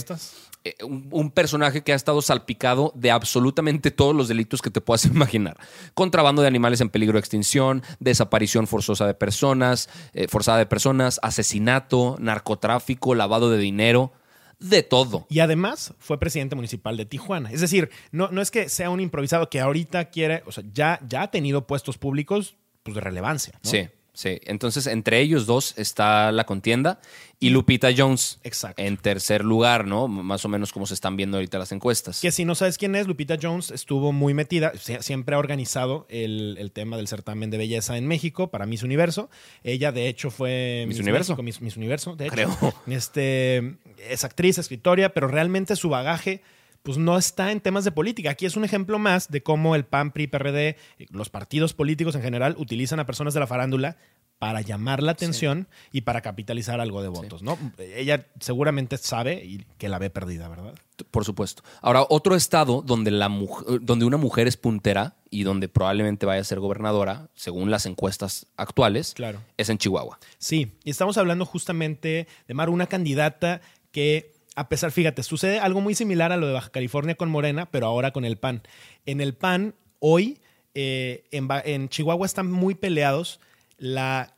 Eh, 0.66 0.82
un, 0.82 1.08
un 1.10 1.30
personaje 1.30 1.82
que 1.82 1.92
ha 1.92 1.94
estado 1.94 2.22
salpicado 2.22 2.90
de 2.94 3.10
absolutamente 3.10 3.90
todos 3.90 4.16
los 4.16 4.28
delitos 4.28 4.62
que 4.62 4.70
te 4.70 4.80
puedas 4.80 5.04
imaginar. 5.04 5.58
Contrabando 5.92 6.40
de 6.40 6.48
animales 6.48 6.80
en 6.80 6.88
peligro 6.88 7.14
de 7.14 7.20
extinción, 7.20 7.82
desaparición 8.00 8.66
forzosa 8.66 9.06
de 9.06 9.12
personas, 9.12 9.90
eh, 10.14 10.26
forzada 10.26 10.56
de 10.56 10.66
personas, 10.66 11.20
asesinato, 11.22 12.16
narcotráfico, 12.18 13.14
lavado 13.14 13.50
de 13.50 13.58
dinero, 13.58 14.12
de 14.58 14.82
todo. 14.82 15.26
Y 15.28 15.40
además 15.40 15.92
fue 15.98 16.18
presidente 16.18 16.56
municipal 16.56 16.96
de 16.96 17.04
Tijuana. 17.04 17.52
Es 17.52 17.60
decir, 17.60 17.90
no, 18.10 18.28
no 18.30 18.40
es 18.40 18.50
que 18.50 18.70
sea 18.70 18.88
un 18.88 19.00
improvisado 19.00 19.50
que 19.50 19.60
ahorita 19.60 20.06
quiere, 20.06 20.42
o 20.46 20.52
sea, 20.52 20.64
ya, 20.72 20.98
ya 21.06 21.22
ha 21.22 21.30
tenido 21.30 21.66
puestos 21.66 21.98
públicos 21.98 22.56
pues, 22.82 22.94
de 22.94 23.02
relevancia. 23.02 23.60
¿no? 23.62 23.70
Sí, 23.70 23.88
sí. 24.14 24.40
Entonces, 24.44 24.86
entre 24.86 25.20
ellos 25.20 25.44
dos 25.44 25.74
está 25.76 26.32
la 26.32 26.44
contienda 26.44 27.00
y 27.40 27.50
Lupita 27.50 27.88
Jones 27.94 28.38
Exacto. 28.42 28.80
en 28.80 28.96
tercer 28.96 29.44
lugar, 29.44 29.86
¿no? 29.86 30.08
Más 30.08 30.44
o 30.46 30.48
menos 30.48 30.72
como 30.72 30.86
se 30.86 30.94
están 30.94 31.16
viendo 31.16 31.36
ahorita 31.36 31.58
las 31.58 31.72
encuestas. 31.72 32.20
Que 32.22 32.30
si 32.30 32.46
no 32.46 32.54
sabes 32.54 32.78
quién 32.78 32.94
es, 32.94 33.06
Lupita 33.06 33.36
Jones 33.40 33.70
estuvo 33.70 34.12
muy 34.12 34.32
metida, 34.32 34.72
sie- 34.74 35.02
siempre 35.02 35.34
ha 35.34 35.38
organizado 35.38 36.06
el, 36.08 36.56
el 36.58 36.70
tema 36.72 36.96
del 36.96 37.06
certamen 37.08 37.50
de 37.50 37.58
belleza 37.58 37.98
en 37.98 38.06
México 38.06 38.48
para 38.50 38.64
Miss 38.64 38.82
Universo. 38.82 39.28
Ella, 39.62 39.92
de 39.92 40.08
hecho, 40.08 40.30
fue 40.30 40.86
Miss 40.88 41.00
Universo. 41.00 41.32
México, 41.32 41.42
Miss, 41.42 41.60
Miss 41.60 41.76
Universo, 41.76 42.16
de 42.16 42.26
hecho. 42.26 42.34
Creo. 42.34 42.74
Este, 42.86 43.76
es 44.08 44.24
actriz, 44.24 44.56
escritora, 44.56 45.10
pero 45.12 45.28
realmente 45.28 45.76
su 45.76 45.88
bagaje 45.90 46.40
pues 46.84 46.96
no 46.98 47.18
está 47.18 47.50
en 47.50 47.60
temas 47.60 47.84
de 47.84 47.90
política. 47.90 48.30
Aquí 48.30 48.46
es 48.46 48.56
un 48.56 48.64
ejemplo 48.64 49.00
más 49.00 49.28
de 49.30 49.42
cómo 49.42 49.74
el 49.74 49.84
PAN, 49.84 50.12
PRI, 50.12 50.28
PRD, 50.28 50.76
los 51.10 51.30
partidos 51.30 51.72
políticos 51.74 52.14
en 52.14 52.22
general 52.22 52.54
utilizan 52.58 53.00
a 53.00 53.06
personas 53.06 53.34
de 53.34 53.40
la 53.40 53.46
farándula 53.48 53.96
para 54.38 54.60
llamar 54.60 55.02
la 55.02 55.12
atención 55.12 55.68
y 55.92 56.02
para 56.02 56.20
capitalizar 56.20 56.78
algo 56.80 57.00
de 57.00 57.08
votos, 57.08 57.42
¿no? 57.42 57.56
Ella 57.78 58.26
seguramente 58.40 58.98
sabe 58.98 59.42
y 59.44 59.64
que 59.78 59.88
la 59.88 59.98
ve 59.98 60.10
perdida, 60.10 60.48
¿verdad? 60.48 60.74
Por 61.10 61.24
supuesto. 61.24 61.62
Ahora, 61.80 62.04
otro 62.10 62.34
estado 62.36 62.82
donde, 62.82 63.10
la 63.10 63.30
muj- 63.30 63.80
donde 63.80 64.04
una 64.04 64.18
mujer 64.18 64.46
es 64.46 64.58
puntera 64.58 65.16
y 65.30 65.44
donde 65.44 65.68
probablemente 65.68 66.26
vaya 66.26 66.42
a 66.42 66.44
ser 66.44 66.60
gobernadora, 66.60 67.28
según 67.34 67.70
las 67.70 67.86
encuestas 67.86 68.46
actuales, 68.58 69.14
Claro. 69.14 69.40
es 69.56 69.70
en 69.70 69.78
Chihuahua. 69.78 70.18
Sí, 70.36 70.72
y 70.84 70.90
estamos 70.90 71.16
hablando 71.16 71.46
justamente 71.46 72.26
de 72.46 72.54
Mar, 72.54 72.68
una 72.68 72.86
candidata 72.88 73.62
que, 73.92 74.33
a 74.54 74.68
pesar, 74.68 74.92
fíjate, 74.92 75.22
sucede 75.22 75.58
algo 75.58 75.80
muy 75.80 75.94
similar 75.94 76.32
a 76.32 76.36
lo 76.36 76.46
de 76.46 76.52
Baja 76.52 76.70
California 76.70 77.16
con 77.16 77.30
Morena, 77.30 77.66
pero 77.70 77.86
ahora 77.86 78.12
con 78.12 78.24
el 78.24 78.36
PAN. 78.36 78.62
En 79.04 79.20
el 79.20 79.34
PAN, 79.34 79.74
hoy, 79.98 80.40
eh, 80.74 81.24
en, 81.32 81.88
Chihuahua 81.88 82.26
están 82.26 82.50
muy 82.50 82.74
peleados 82.74 83.40
la 83.78 84.36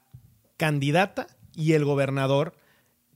candidata 0.56 1.26
y 1.54 1.72
el 1.72 1.84
gobernador, 1.84 2.54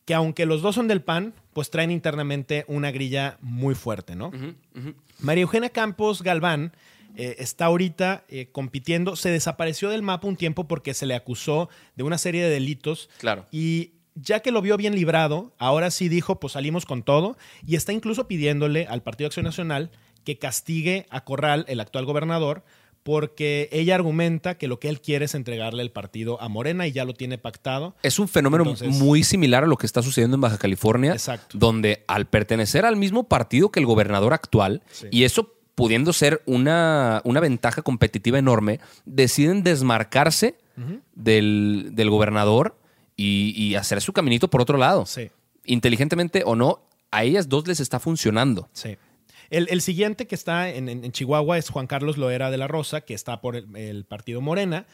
que 0.05 0.15
aunque 0.15 0.47
los 0.47 0.63
dos 0.63 0.75
son 0.75 0.89
del 0.89 1.03
PAN, 1.03 1.35
pues 1.53 1.71
traen 1.71 1.91
internamente 1.91 2.65
una 2.69 2.91
grilla 2.91 3.39
muy 3.41 3.75
fuerte, 3.75 4.15
¿no? 4.15 4.31
María 5.19 5.43
Eugenia 5.43 5.71
Campos 5.71 6.23
Galván 6.23 6.73
eh, 7.17 7.37
está 7.39 7.67
ahorita 7.67 8.25
eh, 8.29 8.49
compitiendo. 8.53 9.17
Se 9.17 9.31
desapareció 9.31 9.89
del 9.89 10.03
mapa 10.03 10.29
un 10.29 10.37
tiempo 10.37 10.69
porque 10.69 10.95
se 10.95 11.07
le 11.07 11.15
acusó 11.15 11.69
de 11.97 12.03
una 12.03 12.19
serie 12.19 12.43
de 12.43 12.51
delitos. 12.51 13.11
Claro. 13.19 13.47
Y 13.51 13.93
ya 14.15 14.41
que 14.41 14.51
lo 14.51 14.61
vio 14.63 14.77
bien 14.77 14.95
librado, 14.95 15.53
ahora 15.59 15.91
sí 15.91 16.09
dijo, 16.09 16.41
pues 16.41 16.55
salimos 16.55 16.85
con 16.87 17.03
todo. 17.03 17.37
Y 17.67 17.77
está 17.77 17.93
incluso 17.93 18.27
pidiéndole 18.29 18.87
al 18.87 19.03
Partido 19.03 19.27
Acción 19.29 19.45
Nacional 19.45 19.91
que 20.25 20.39
castigue 20.39 21.07
a 21.11 21.25
Corral, 21.25 21.65
el 21.69 21.81
actual 21.81 22.05
gobernador, 22.05 22.63
porque 23.03 23.71
ella 23.73 23.95
argumenta 23.95 24.59
que 24.59 24.69
lo 24.69 24.79
que 24.79 24.91
él 24.91 25.01
quiere 25.01 25.25
es 25.25 25.35
entregarle 25.35 25.83
el 25.83 25.91
partido 25.91 26.41
a 26.43 26.49
Morena 26.49 26.87
y 26.87 26.93
ya 26.93 27.07
lo 27.07 27.15
tiene 27.15 27.39
pactado. 27.39 27.95
Es 28.03 28.19
un 28.19 28.29
fenómeno 28.29 28.65
Entonces- 28.65 28.95
muy 28.99 29.25
similar 29.25 29.65
a 29.65 29.67
lo 29.67 29.77
que 29.79 29.87
está 29.87 30.03
sucediendo 30.03 30.35
en 30.35 30.43
Baja 30.43 30.59
California, 30.59 31.13
Exacto. 31.13 31.57
donde 31.57 32.05
al 32.09 32.27
pertenecer 32.27 32.85
al 32.85 32.97
mismo 32.97 33.25
partido 33.25 33.71
que 33.71 33.81
el 33.81 33.87
gobernador 33.87 34.35
actual, 34.35 34.83
Sí. 34.91 35.07
y 35.11 35.25
eso 35.25 35.55
pudiendo 35.75 36.13
ser 36.13 36.43
una, 36.45 37.23
una 37.25 37.41
ventaja 37.41 37.81
competitiva 37.81 38.39
enorme, 38.39 38.81
deciden 39.07 39.63
desmarcarse 39.63 40.57
del, 41.15 41.91
del 41.93 42.11
gobernador 42.11 42.77
y, 43.21 43.53
y 43.57 43.75
hacer 43.75 44.01
su 44.01 44.13
caminito 44.13 44.49
por 44.49 44.61
otro 44.61 44.79
lado. 44.79 45.05
Sí. 45.07 45.31
Inteligentemente 45.65 46.43
o 46.45 46.57
no, 46.57 46.81
a 47.11 47.25
ellas 47.25 47.49
dos 47.49 47.67
les 47.69 47.81
está 47.81 47.99
funcionando. 48.01 48.69
Sí. 48.73 48.97
El, 49.51 49.67
el 49.71 49.81
siguiente 49.81 50.27
que 50.27 50.35
está 50.35 50.71
en, 50.71 50.89
en- 50.89 51.05
en 51.05 51.13
Chihuahua 51.13 51.59
es 51.59 51.71
Juan 51.71 51.87
Carlos 51.87 52.17
Loera 52.17 52.51
de 52.51 52.57
la 52.57 52.69
Rosa, 52.69 53.01
que 53.01 53.15
está 53.15 53.41
por 53.41 53.57
el, 53.57 53.77
el 53.77 54.05
partido 54.05 54.41
Morena, 54.41 54.87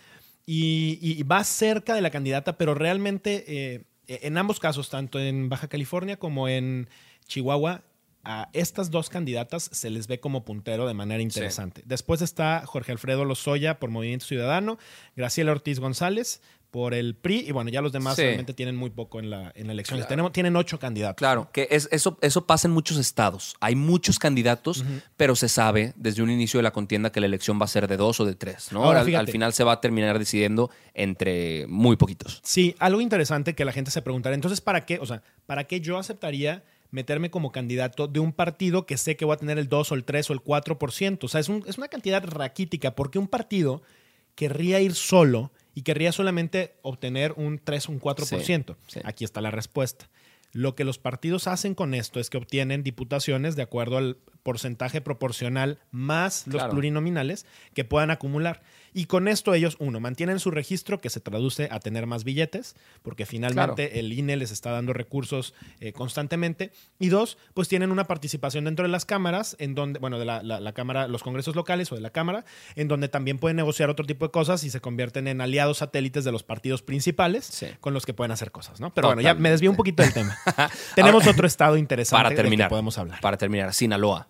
y, 0.47 0.99
y 1.03 1.23
va 1.25 1.45
cerca 1.45 1.95
de 1.95 2.01
la 2.01 2.11
candidata, 2.11 2.57
pero 2.57 2.75
realmente 2.75 3.45
eh, 3.49 3.85
en 4.09 4.39
ambos 4.39 4.59
casos, 4.61 4.89
tanto 4.89 5.19
en 5.21 5.49
Baja 5.49 5.69
California 5.69 6.17
como 6.19 6.49
en 6.49 6.89
Chihuahua, 7.27 7.83
a 8.29 8.49
estas 8.55 8.91
dos 8.91 9.09
candidatas 9.09 9.69
se 9.73 9.89
les 9.91 10.09
ve 10.09 10.19
como 10.19 10.45
puntero 10.45 10.89
de 10.89 10.95
manera 10.95 11.23
interesante. 11.23 11.83
Después 11.85 12.23
está 12.23 12.63
Jorge 12.67 12.91
Alfredo 12.93 13.25
Lozoya 13.25 13.79
por 13.79 13.91
Movimiento 13.91 14.27
Ciudadano, 14.27 14.79
Graciela 15.15 15.53
Ortiz 15.53 15.79
González 15.79 16.41
por 16.71 16.93
el 16.95 17.15
PRI, 17.15 17.45
y 17.49 17.53
bueno, 17.53 17.71
ya 17.71 17.81
los 17.81 17.93
demás 17.93 18.17
Sí. 18.17 18.23
realmente 18.23 18.53
tienen 18.53 18.77
muy 18.77 18.91
poco 18.91 19.19
en 19.19 19.31
la, 19.31 19.51
en 19.55 19.67
la 19.67 19.73
elección. 19.73 19.99
Claro. 19.99 20.09
Tenemos, 20.09 20.33
tienen 20.33 20.57
ocho 20.57 20.79
candidatos. 20.79 21.17
Claro, 21.17 21.49
que 21.53 21.69
es, 21.71 21.89
eso, 21.91 22.19
eso 22.21 22.47
pasa 22.47 22.69
en 22.69 22.75
muchos 22.75 22.99
estados. 22.99 23.55
Hay 23.61 23.75
muchos 23.77 24.19
candidatos, 24.19 24.85
pero 25.17 25.35
se 25.37 25.49
sabe 25.49 25.95
desde 25.97 26.23
un 26.23 26.31
inicio 26.31 26.59
de 26.59 26.63
la 26.65 26.73
contienda 26.73 27.11
que 27.11 27.21
la 27.21 27.27
elección 27.27 27.59
va 27.61 27.65
a 27.65 27.69
ser 27.69 27.89
de 27.89 27.97
dos 27.97 28.21
o 28.21 28.25
de 28.27 28.35
tres. 28.35 28.73
¿no? 28.73 28.85
Ahora, 28.85 29.01
al, 29.01 29.07
fíjate. 29.07 29.21
al 29.21 29.29
final 29.29 29.53
se 29.55 29.65
va 29.65 29.73
a 29.73 29.81
terminar 29.81 30.19
decidiendo 30.19 30.71
entre 30.95 31.67
muy 31.69 31.97
poquitos. 31.97 32.41
Sí, 32.45 32.75
algo 32.79 33.01
interesante 33.01 33.55
que 33.55 33.65
la 33.65 33.73
gente 33.73 33.91
se 33.91 34.03
preguntará, 34.03 34.35
entonces, 34.35 34.61
¿para 34.61 34.85
qué? 34.85 34.99
O 35.01 35.07
sea, 35.07 35.23
¿para 35.47 35.65
qué 35.65 35.81
yo 35.81 35.99
aceptaría 35.99 36.65
meterme 36.91 37.31
como 37.31 37.53
candidato 37.53 38.07
de 38.07 38.21
un 38.21 38.33
partido 38.33 38.87
que 38.87 38.97
sé 38.97 39.17
que 39.17 39.25
va 39.25 39.35
a 39.35 39.37
tener 39.39 39.59
el 39.59 39.69
2 39.69 39.93
o 39.93 39.95
el 39.95 40.05
3 40.05 40.31
o 40.31 40.33
el 40.35 40.41
4%? 40.41 41.25
O 41.25 41.29
sea, 41.29 41.41
es, 41.41 41.49
un- 41.49 41.65
es 41.67 41.79
una 41.79 41.89
cantidad 41.89 42.23
raquítica, 42.25 42.95
porque 42.95 43.19
un 43.19 43.29
partido 43.29 43.83
querría 44.35 44.81
ir 44.81 44.95
solo 44.95 45.51
y 45.77 45.83
querría 45.83 46.11
solamente 46.11 46.79
obtener 46.81 47.35
un 47.37 47.61
3 47.63 47.91
o 47.91 47.93
un 47.93 48.01
4%. 48.01 48.25
Sí, 48.27 48.75
sí. 48.87 49.01
Aquí 49.05 49.25
está 49.25 49.43
la 49.43 49.51
respuesta. 49.51 50.09
Lo 50.53 50.75
que 50.75 50.85
los 50.85 50.99
partidos 50.99 51.47
hacen 51.49 51.75
con 51.75 51.93
esto 51.93 52.19
es 52.19 52.31
que 52.31 52.39
obtienen 52.39 52.83
diputaciones 52.83 53.57
de 53.57 53.63
acuerdo 53.63 53.99
al 53.99 54.17
porcentaje 54.47 55.01
proporcional 55.01 55.81
más 55.91 56.47
los 56.47 56.55
Claro. 56.57 56.71
plurinominales 56.71 57.47
que 57.75 57.85
puedan 57.85 58.13
acumular. 58.13 58.63
Y 58.95 59.07
con 59.07 59.27
esto 59.29 59.53
ellos, 59.53 59.77
uno, 59.81 59.99
mantienen 60.01 60.39
su 60.39 60.51
registro 60.53 61.01
que 61.01 61.11
se 61.11 61.19
traduce 61.21 61.69
a 61.71 61.81
tener 61.81 62.07
más 62.07 62.23
billetes, 62.25 62.77
porque 63.03 63.27
finalmente 63.27 63.99
el 63.99 64.11
INE 64.13 64.37
les 64.37 64.53
está 64.53 64.71
dando 64.71 64.93
recursos 64.95 65.53
eh, 65.81 65.93
constantemente. 65.93 66.71
Y 66.99 67.09
dos, 67.09 67.37
pues 67.53 67.67
tienen 67.69 67.91
una 67.91 68.05
participación 68.07 68.65
dentro 68.65 68.85
de 68.85 68.89
las 68.93 69.05
cámaras, 69.05 69.57
en 69.59 69.75
donde, 69.75 69.99
bueno, 69.99 70.19
de 70.19 70.25
la, 70.25 70.43
la- 70.43 70.61
la 70.61 70.73
Cámara, 70.73 71.09
los 71.09 71.23
congresos 71.23 71.57
locales 71.57 71.91
o 71.93 71.97
de 71.97 72.01
la 72.01 72.11
Cámara, 72.11 72.45
en 72.77 72.87
donde 72.89 73.09
también 73.09 73.39
pueden 73.39 73.57
negociar 73.57 73.91
otro 73.91 74.07
tipo 74.07 74.25
de 74.27 74.31
cosas 74.31 74.63
y 74.65 74.71
se 74.71 74.81
convierten 74.81 75.27
en 75.29 75.41
aliados 75.43 75.79
satélites 75.79 76.25
de 76.25 76.33
los 76.33 76.45
partidos 76.45 76.83
principales 76.83 77.45
Sí. 77.45 77.67
con 77.81 77.93
los 77.93 78.07
que 78.07 78.15
pueden 78.15 78.31
hacer 78.31 78.51
cosas, 78.53 78.81
¿no? 78.81 78.95
Pero 78.95 79.09
bueno, 79.09 79.21
ya 79.21 79.35
me 79.35 79.51
desvío 79.51 79.71
un 79.71 79.77
poquito 79.77 80.03
del 80.05 80.15
tema. 80.15 80.39
Tenemos 80.95 81.23
Ahora- 81.25 81.33
otro 81.33 81.47
estado 81.47 81.77
interesante 81.77 82.17
Para 82.19 82.29
del 82.31 82.37
que 82.37 82.43
terminar, 82.45 82.69
podemos 82.71 82.97
hablar. 82.97 83.21
para 83.21 83.37
terminar, 83.37 83.75
Sinaloa, 83.75 84.29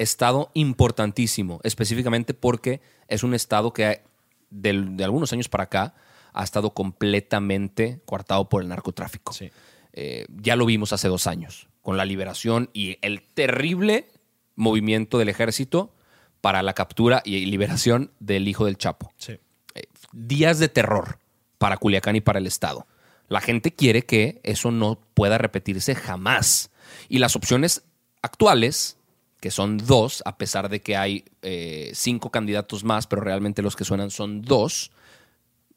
estado 0.00 0.50
importantísimo, 0.54 1.60
específicamente 1.62 2.34
porque 2.34 2.80
es 3.08 3.22
un 3.22 3.34
estado 3.34 3.72
que 3.72 4.02
de 4.50 5.04
algunos 5.04 5.32
años 5.32 5.48
para 5.48 5.64
acá 5.64 5.94
ha 6.32 6.44
estado 6.44 6.74
completamente 6.74 8.00
coartado 8.04 8.48
por 8.48 8.62
el 8.62 8.68
narcotráfico. 8.68 9.32
Sí. 9.32 9.50
Eh, 9.92 10.26
ya 10.28 10.56
lo 10.56 10.66
vimos 10.66 10.92
hace 10.92 11.08
dos 11.08 11.26
años, 11.26 11.68
con 11.82 11.96
la 11.96 12.04
liberación 12.04 12.70
y 12.72 12.98
el 13.02 13.22
terrible 13.22 14.08
movimiento 14.54 15.18
del 15.18 15.28
ejército 15.28 15.92
para 16.40 16.62
la 16.62 16.74
captura 16.74 17.22
y 17.24 17.44
liberación 17.46 18.12
del 18.20 18.48
hijo 18.48 18.64
del 18.64 18.78
Chapo. 18.78 19.12
Sí. 19.16 19.38
Eh, 19.74 19.82
días 20.12 20.58
de 20.58 20.68
terror 20.68 21.18
para 21.58 21.76
Culiacán 21.76 22.16
y 22.16 22.20
para 22.20 22.38
el 22.38 22.46
Estado. 22.46 22.86
La 23.28 23.40
gente 23.40 23.72
quiere 23.72 24.02
que 24.02 24.40
eso 24.42 24.70
no 24.70 24.98
pueda 25.14 25.38
repetirse 25.38 25.94
jamás. 25.94 26.70
Y 27.08 27.18
las 27.18 27.36
opciones 27.36 27.82
actuales, 28.22 28.96
que 29.40 29.50
son 29.50 29.78
dos, 29.78 30.22
a 30.26 30.36
pesar 30.36 30.68
de 30.68 30.80
que 30.82 30.96
hay 30.96 31.24
eh, 31.42 31.90
cinco 31.94 32.30
candidatos 32.30 32.84
más, 32.84 33.06
pero 33.06 33.22
realmente 33.22 33.62
los 33.62 33.74
que 33.76 33.84
suenan 33.84 34.10
son 34.10 34.42
dos, 34.42 34.90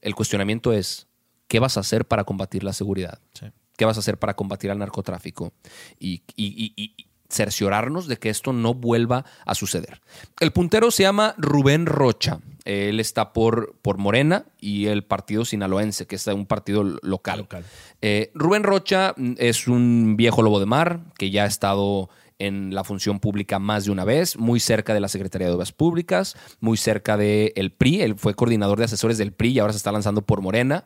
el 0.02 0.15
cuestionamiento 0.15 0.73
es, 0.73 1.08
¿qué 1.47 1.60
vas 1.60 1.78
a 1.78 1.80
hacer 1.80 2.06
para 2.06 2.23
combatir 2.26 2.63
la 2.63 2.73
seguridad? 2.73 3.19
Sí. 3.34 3.47
¿Qué 3.78 3.86
vas 3.86 3.97
a 3.97 4.02
hacer 4.02 4.19
para 4.19 4.36
combatir 4.36 4.69
al 4.69 4.80
narcotráfico? 4.80 5.54
Y, 5.99 6.21
y- 6.36 6.73
y- 6.76 6.93
y 6.97 7.08
cerciorarnos 7.30 8.08
de 8.08 8.17
que 8.17 8.30
esto 8.30 8.54
no 8.54 8.76
vuelva 8.76 9.26
a 9.45 9.56
suceder. 9.56 10.02
El 10.39 10.52
puntero 10.52 10.91
se 10.91 11.02
llama 11.04 11.34
Rubén 11.39 11.88
Rocha. 11.88 12.39
Él 12.63 12.99
está 12.99 13.34
por, 13.34 13.76
por 13.82 13.97
Morena 13.97 14.45
y 14.62 14.86
el 14.86 15.04
partido 15.04 15.43
sinaloense, 15.43 16.06
que 16.06 16.15
es 16.17 16.28
un 16.28 16.45
partido 16.45 16.84
local. 17.02 17.39
Local. 17.39 17.65
Eh, 18.02 18.32
Rubén 18.36 18.62
Rocha 18.63 19.15
mm, 19.17 19.34
es 19.38 19.67
un 19.67 20.15
viejo 20.15 20.43
lobo 20.43 20.60
de 20.60 20.67
mar 20.67 20.99
que 21.17 21.32
ya 21.32 21.43
ha 21.45 21.47
estado 21.47 22.10
en 22.39 22.74
la 22.74 22.84
función 22.84 23.19
pública 23.19 23.60
más 23.60 23.86
de 23.86 23.91
una 23.91 24.06
vez, 24.06 24.38
muy 24.38 24.60
cerca 24.60 24.93
de 24.93 25.00
la 25.00 25.08
Secretaría 25.08 25.48
de 25.48 25.54
Obras 25.54 25.72
Públicas, 25.72 26.36
muy 26.60 26.78
cerca 26.78 27.17
del 27.17 27.72
PRI. 27.72 28.02
Él 28.02 28.15
fue 28.17 28.34
coordinador 28.34 28.80
de 28.80 28.86
asesores 28.86 29.17
del 29.17 29.34
PRI 29.34 29.52
y 29.52 29.60
ahora 29.60 29.74
se 29.74 29.78
está 29.78 29.91
lanzando 29.91 30.22
por 30.22 30.41
Morena. 30.41 30.86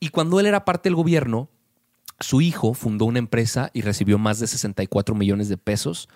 Y 0.00 0.10
cuando 0.10 0.40
él 0.40 0.46
era 0.46 0.64
parte 0.64 0.88
del 0.88 0.96
gobierno, 0.96 1.48
su 2.20 2.40
hijo 2.40 2.74
fundó 2.74 3.04
una 3.04 3.18
empresa 3.18 3.70
y 3.72 3.82
recibió 3.82 4.18
más 4.18 4.38
de 4.38 4.46
64 4.46 5.14
millones 5.14 5.48
de 5.48 5.58
pesos 5.58 6.08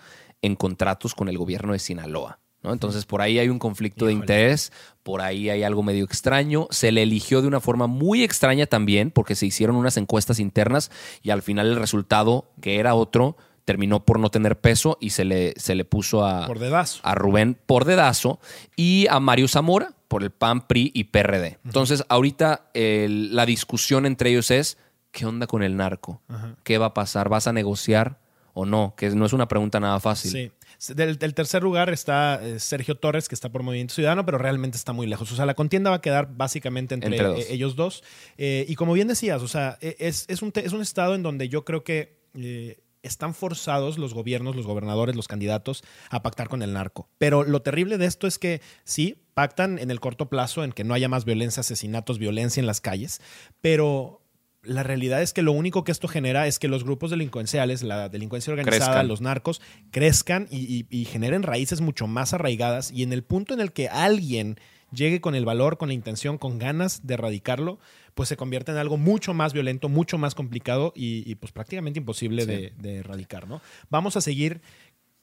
en 0.43 0.57
contratos 0.57 1.15
con 1.15 1.29
el 1.29 1.39
gobierno 1.39 1.73
de 1.73 1.79
Sinaloa. 1.79 2.41
¿no? 2.63 2.73
Entonces, 2.73 3.07
por 3.07 3.23
ahí 3.23 3.39
hay 3.39 3.49
un 3.49 3.59
conflicto 3.59 4.07
de 4.07 4.13
interés, 4.13 4.73
por 5.03 5.21
ahí 5.21 5.49
hay 5.51 5.63
algo 5.63 5.83
medio 5.83 6.05
extraño. 6.05 6.69
Se 6.71 6.93
le 6.93 7.03
eligió 7.03 7.43
de 7.43 7.49
una 7.49 7.61
forma 7.61 7.87
muy 7.87 8.23
extraña 8.23 8.67
también, 8.67 9.11
porque 9.11 9.35
se 9.35 9.47
hicieron 9.47 9.77
unas 9.77 9.97
encuestas 9.97 10.41
internas 10.41 10.91
y 11.23 11.31
al 11.31 11.43
final 11.43 11.69
el 11.69 11.77
resultado, 11.77 12.51
que 12.61 12.79
era 12.79 12.95
otro, 12.95 13.37
terminó 13.71 14.05
por 14.05 14.19
no 14.19 14.31
tener 14.31 14.59
peso 14.61 14.99
y 15.01 15.11
se 15.11 15.25
le, 15.25 15.55
se 15.57 15.75
le 15.77 15.85
puso 15.85 16.25
a, 16.27 16.47
Por 16.47 16.59
dedazo. 16.59 17.01
a 17.05 17.15
Rubén 17.15 17.57
por 17.67 17.85
dedazo 17.85 18.41
y 18.75 19.07
a 19.09 19.21
Mario 19.21 19.47
Zamora 19.47 19.93
por 20.09 20.25
el 20.25 20.31
PAN, 20.31 20.67
PRI 20.67 20.91
y 20.93 21.05
PRD. 21.05 21.59
Entonces, 21.65 22.05
ahorita 22.09 22.71
el- 22.75 23.37
la 23.37 23.47
discusión 23.47 24.07
entre 24.07 24.31
ellos 24.31 24.51
es, 24.51 24.77
¿qué 25.13 25.25
onda 25.25 25.47
con 25.47 25.63
el 25.63 25.77
narco? 25.77 26.21
¿Qué 26.65 26.79
va 26.79 26.87
a 26.87 26.95
pasar? 26.95 27.29
¿Vas 27.29 27.47
a 27.47 27.53
negociar 27.53 28.19
o 28.55 28.67
no? 28.67 28.95
Que 28.97 29.11
no 29.11 29.25
es 29.25 29.33
una 29.33 29.47
pregunta 29.47 29.79
nada 29.79 30.01
fácil. 30.01 30.31
Sí. 30.33 30.51
Del, 30.95 31.19
del 31.19 31.35
tercer 31.35 31.63
lugar 31.63 31.91
está 31.91 32.41
eh, 32.43 32.59
Sergio 32.59 32.95
Torres, 32.97 33.29
que 33.29 33.35
está 33.35 33.51
por 33.51 33.63
Movimiento 33.63 33.95
Ciudadano, 33.95 34.25
pero 34.25 34.39
realmente 34.39 34.77
está 34.79 34.93
muy 34.95 35.07
lejos. 35.07 35.31
O 35.31 35.37
sea, 35.37 35.45
la 35.47 35.55
contienda 35.55 35.91
va 35.91 35.97
a 35.97 36.01
quedar 36.01 36.35
básicamente 36.35 36.95
entre, 36.95 37.11
Entre 37.11 37.27
dos. 37.27 37.39
eh, 37.41 37.47
ellos 37.51 37.77
dos. 37.77 38.03
Eh, 38.39 38.65
y 38.67 38.75
como 38.77 38.95
bien 38.95 39.07
decías, 39.07 39.43
o 39.43 39.49
sea, 39.49 39.77
e- 39.83 39.97
es, 40.01 40.25
es 40.29 40.41
un, 40.43 40.51
es 40.55 40.73
un 40.73 40.81
estado 40.81 41.15
en 41.15 41.23
donde 41.23 41.49
yo 41.51 41.65
creo 41.67 41.85
que 41.85 42.19
eh, 42.35 42.79
están 43.03 43.35
forzados 43.35 43.99
los 43.99 44.15
gobiernos, 44.15 44.57
los 44.57 44.67
gobernadores, 44.67 45.17
los 45.17 45.29
candidatos 45.29 45.83
a 46.11 46.23
pactar 46.23 46.49
con 46.49 46.63
el 46.63 46.73
narco. 46.73 47.09
Pero 47.19 47.45
lo 47.45 47.63
terrible 47.63 47.99
de 47.99 48.07
esto 48.07 48.27
es 48.27 48.39
que 48.39 48.61
sí, 48.85 49.23
pactan 49.35 49.79
en 49.79 49.91
el 49.91 50.01
corto 50.01 50.29
plazo 50.29 50.65
en 50.65 50.73
que 50.73 50.85
no 50.85 50.95
haya 50.95 51.09
más 51.09 51.25
violencia, 51.25 51.61
asesinatos, 51.63 52.19
violencia 52.19 52.61
en 52.61 52.67
las 52.67 52.81
calles, 52.81 53.21
pero 53.61 54.19
la 54.63 54.83
realidad 54.83 55.23
es 55.23 55.33
que 55.33 55.41
lo 55.41 55.53
único 55.53 55.85
que 55.85 55.93
esto 55.93 56.07
genera 56.07 56.47
es 56.47 56.59
que 56.59 56.69
los 56.69 56.85
grupos 56.85 57.11
delincuenciales, 57.11 57.83
la 57.83 58.11
delincuencia 58.11 58.53
organizada, 58.53 58.85
Crezcan. 58.87 59.09
los 59.09 59.23
narcos, 59.23 59.63
crezcan 59.91 60.49
y, 60.51 60.59
y- 60.59 60.87
y 60.91 61.07
generen 61.07 61.43
raíces 61.43 61.81
mucho 61.81 62.07
más 62.07 62.35
arraigadas. 62.35 62.91
Y 62.91 63.03
en 63.03 63.15
el 63.15 63.25
punto 63.25 63.55
en 63.55 63.61
el 63.61 63.73
que 63.73 63.89
alguien 63.89 64.59
llegue 64.93 65.21
con 65.21 65.35
el 65.35 65.45
valor, 65.45 65.79
con 65.79 65.89
la 65.89 65.95
intención, 65.95 66.39
con 66.39 66.59
ganas 66.59 67.07
de 67.07 67.15
erradicarlo, 67.15 67.79
pues 68.15 68.29
se 68.29 68.37
convierte 68.37 68.73
en 68.73 68.79
algo 68.79 68.97
mucho 68.97 69.35
más 69.35 69.53
violento, 69.53 69.89
mucho 69.89 70.19
más 70.19 70.35
complicado 70.35 70.93
y, 70.97 71.23
y, 71.31 71.35
pues 71.37 71.53
prácticamente 71.53 71.99
imposible 72.01 72.43
Sí. 72.43 72.49
de, 72.49 72.73
de 72.79 72.97
erradicar, 72.99 73.49
¿no? 73.49 73.61
Vamos 73.89 74.17
a 74.17 74.21
seguir 74.21 74.61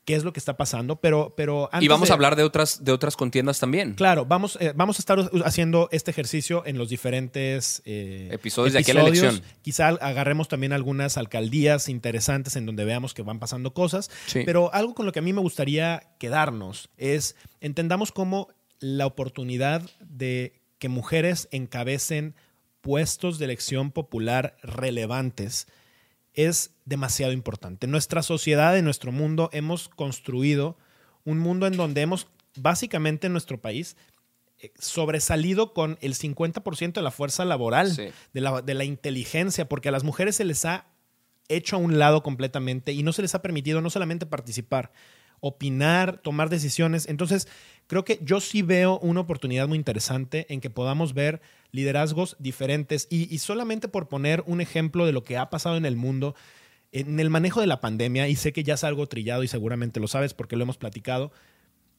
qué 0.06 0.15
es 0.15 0.23
lo 0.23 0.32
que 0.32 0.39
está 0.39 0.56
pasando, 0.56 1.01
pero, 1.01 1.34
pero 1.36 1.65
antes 1.69 1.84
Y 1.84 1.89
vamos 1.89 2.08
de- 2.08 2.13
a 2.13 2.15
hablar 2.15 2.38
de 2.38 2.43
otras, 2.43 2.82
de 2.86 2.93
otras 2.93 3.17
contiendas 3.17 3.60
también. 3.60 3.93
Claro, 3.95 4.25
vamos, 4.25 4.58
eh, 4.62 4.71
vamos 4.73 4.99
a 4.99 5.01
estar 5.01 5.19
haciendo 5.43 5.89
este 5.91 6.12
ejercicio 6.12 6.63
en 6.65 6.77
los 6.77 6.88
diferentes 6.88 7.82
eh, 7.84 8.30
Episodios 8.32 8.71
de 8.71 8.80
aquí 8.80 8.91
a 8.91 8.93
la 8.93 9.01
elección. 9.01 9.41
Quizá 9.62 9.89
agarremos 9.89 10.47
también 10.47 10.71
algunas 10.71 11.17
alcaldías 11.17 11.89
interesantes 11.89 12.56
en 12.56 12.65
donde 12.65 12.86
veamos 12.86 13.13
que 13.13 13.21
van 13.21 13.39
pasando 13.39 13.73
cosas. 13.73 14.10
Sí. 14.27 14.43
Pero 14.45 14.73
algo 14.73 14.93
con 14.93 15.06
lo 15.06 15.12
que 15.12 15.19
a 15.19 15.21
mí 15.23 15.34
me 15.34 15.41
gustaría 15.41 16.03
quedarnos 16.19 16.89
es 16.95 17.36
entendamos 17.60 18.13
cómo 18.13 18.47
la 18.80 19.06
oportunidad 19.06 19.90
de 20.00 20.54
que 20.80 20.90
mujeres 20.90 21.48
encabecen 21.52 22.36
puestos 22.82 23.40
de 23.40 23.46
elección 23.46 23.92
popular 23.92 24.56
relevantes 24.63 25.68
es 26.34 26.72
demasiado 26.86 27.34
importante. 27.34 27.88
En 27.88 27.92
nuestra 27.92 28.22
sociedad, 28.22 28.78
en 28.78 28.86
nuestro 28.86 29.12
mundo, 29.12 29.50
hemos 29.54 29.90
construido 29.90 30.78
un 31.26 31.40
mundo 31.40 31.66
en 31.68 31.76
donde 31.76 32.02
hemos, 32.02 32.28
básicamente 32.56 33.28
en 33.28 33.34
nuestro 33.34 33.60
país, 33.60 33.98
eh, 34.60 34.72
sobresalido 34.80 35.74
con 35.74 35.98
el 36.02 36.13
50% 36.13 36.94
de 36.94 37.04
la 37.04 37.12
fuerza 37.12 37.44
laboral, 37.44 37.92
Sí. 37.92 38.10
de, 38.34 38.42
la, 38.42 38.62
de 38.62 38.74
la 38.76 38.84
inteligencia, 38.84 39.68
porque 39.68 39.90
a 39.90 39.92
las 39.92 40.04
mujeres 40.04 40.36
se 40.36 40.46
les 40.46 40.63
ha 40.66 40.86
hecho 41.50 41.76
a 41.76 41.80
un 41.80 41.98
lado 41.98 42.22
completamente 42.24 42.92
y 42.94 43.04
no 43.04 43.13
se 43.13 43.22
les 43.24 43.34
ha 43.34 43.42
permitido 43.42 43.82
no 43.82 43.90
solamente 43.90 44.26
participar, 44.26 44.92
opinar, 45.40 46.18
tomar 46.20 46.50
decisiones. 46.50 47.08
Entonces, 47.08 47.48
creo 47.88 48.06
que 48.06 48.19
yo 48.21 48.39
sí 48.39 48.62
veo 48.62 49.00
una 49.00 49.21
oportunidad 49.21 49.67
muy 49.67 49.78
interesante 49.78 50.45
en 50.50 50.62
que 50.62 50.69
podamos 50.69 51.13
ver 51.13 51.41
liderazgos 51.71 52.36
diferentes 52.39 53.08
y, 53.10 53.34
y 53.34 53.39
solamente 53.39 53.88
por 53.88 54.08
poner 54.08 54.43
un 54.45 54.62
ejemplo 54.62 55.06
de 55.06 55.12
lo 55.13 55.23
que 55.23 55.38
ha 55.38 55.50
pasado 55.50 55.78
en 55.78 55.86
el 55.86 55.95
mundo, 55.95 56.36
en 56.91 57.19
el 57.19 57.30
manejo 57.30 57.62
de 57.62 57.67
la 57.67 57.82
pandemia, 57.82 58.28
y 58.28 58.36
sé 58.36 58.54
que 58.54 58.63
ya 58.63 58.76
es 58.76 58.84
algo 58.84 59.08
trillado 59.08 59.43
y 59.43 59.47
seguramente 59.47 60.00
lo 60.00 60.08
sabes 60.08 60.34
porque 60.34 60.56
lo 60.56 60.63
hemos 60.63 60.78
platicado, 60.78 61.32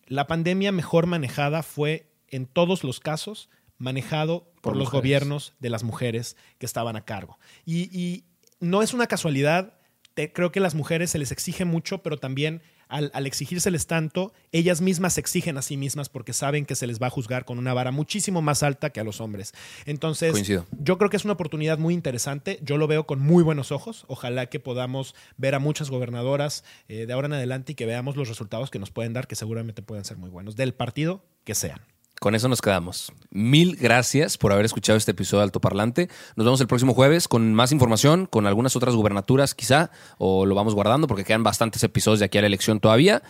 la 0.07 0.27
pandemia 0.27 0.72
mejor 0.72 1.07
manejada 1.07 1.62
fue 1.62 2.07
en 2.29 2.46
todos 2.46 2.85
los 2.85 3.01
casos 3.01 3.51
manejado 3.77 4.44
por, 4.55 4.72
Por 4.72 4.77
los 4.77 4.87
mujeres. 4.87 5.01
gobiernos 5.03 5.53
de 5.61 5.70
las 5.70 5.85
mujeres 5.85 6.37
que 6.59 6.66
estaban 6.66 6.96
a 6.96 7.05
cargo. 7.05 7.38
Y, 7.64 7.96
y 7.96 8.24
no 8.61 8.83
es 8.83 8.92
una 8.94 9.07
casualidad, 9.07 9.74
te- 10.14 10.33
creo 10.33 10.51
que 10.51 10.59
a 10.59 10.62
las 10.62 10.74
mujeres 10.74 11.11
se 11.11 11.18
les 11.18 11.31
exige 11.31 11.64
mucho, 11.64 12.03
pero 12.03 12.16
también 12.16 12.61
al, 12.88 13.11
al 13.14 13.27
exigírseles 13.27 13.87
tanto, 13.87 14.33
ellas 14.53 14.81
mismas 14.81 15.14
se 15.14 15.20
exigen 15.20 15.57
a 15.59 15.62
sí 15.62 15.77
mismas 15.77 16.09
porque 16.09 16.33
saben 16.33 16.66
que 16.66 16.74
se 16.74 16.87
les 16.87 17.01
va 17.01 17.09
a 17.09 17.11
juzgar 17.11 17.44
con 17.44 17.59
una 17.59 17.74
vara 17.74 17.90
muchísimo 17.90 18.42
más 18.42 18.62
alta 18.62 18.90
que 18.90 19.01
a 19.01 19.05
los 19.05 19.20
hombres. 19.20 19.53
Entonces, 19.87 20.33
Coincido. 20.33 20.66
yo 20.81 20.98
creo 20.98 21.11
que 21.11 21.16
es 21.16 21.24
una 21.24 21.35
oportunidad 21.35 21.79
muy 21.79 21.94
interesante. 21.94 22.59
Yo 22.62 22.77
lo 22.77 22.87
veo 22.87 23.07
con 23.07 23.20
muy 23.20 23.42
buenos 23.42 23.72
ojos. 23.72 24.05
Ojalá 24.09 24.46
que 24.46 24.61
podamos 24.61 25.14
ver 25.37 25.55
a 25.55 25.59
muchas 25.59 25.90
gobernadoras 25.90 26.64
eh, 26.88 27.07
de 27.07 27.12
ahora 27.12 27.27
en 27.27 27.35
adelante 27.35 27.72
y 27.72 27.74
que 27.74 27.87
veamos 27.87 28.16
los 28.16 28.29
resultados 28.29 28.70
que 28.70 28.79
nos 28.79 28.90
pueden 28.90 29.12
dar, 29.12 29.27
que 29.27 29.37
seguramente 29.37 29.83
pueden 29.83 30.05
ser 30.05 30.16
muy 30.16 30.31
buenos, 30.31 30.57
del 30.57 30.74
partido 30.74 31.22
que 31.44 31.55
sean. 31.55 31.81
Con 32.20 32.35
eso 32.35 32.48
nos 32.48 32.61
quedamos. 32.61 33.12
Mil 33.31 33.76
gracias 33.76 34.38
por 34.38 34.52
haber 34.52 34.64
escuchado 34.64 34.96
este 34.96 35.12
episodio 35.12 35.40
de 35.40 35.44
Altoparlante. 35.44 36.09
Nos 36.37 36.44
vemos 36.44 36.61
el 36.61 36.66
próximo 36.66 36.94
jueves 36.94 37.28
con 37.28 37.54
más 37.54 37.70
información, 37.70 38.26
con 38.26 38.46
algunas 38.46 38.74
otras 38.74 38.94
gubernaturas 38.94 39.54
quizá, 39.54 39.90
o 40.18 40.44
lo 40.44 40.54
vamos 40.54 40.74
guardando 40.74 41.07
porque 41.07 41.24
quedan 41.24 41.44
bastantes 41.44 41.83
episodios 41.85 42.18
de 42.18 42.24
aquí 42.26 42.38
a 42.38 42.40
la 42.40 42.48
elección 42.48 42.81
todavía. 42.81 43.22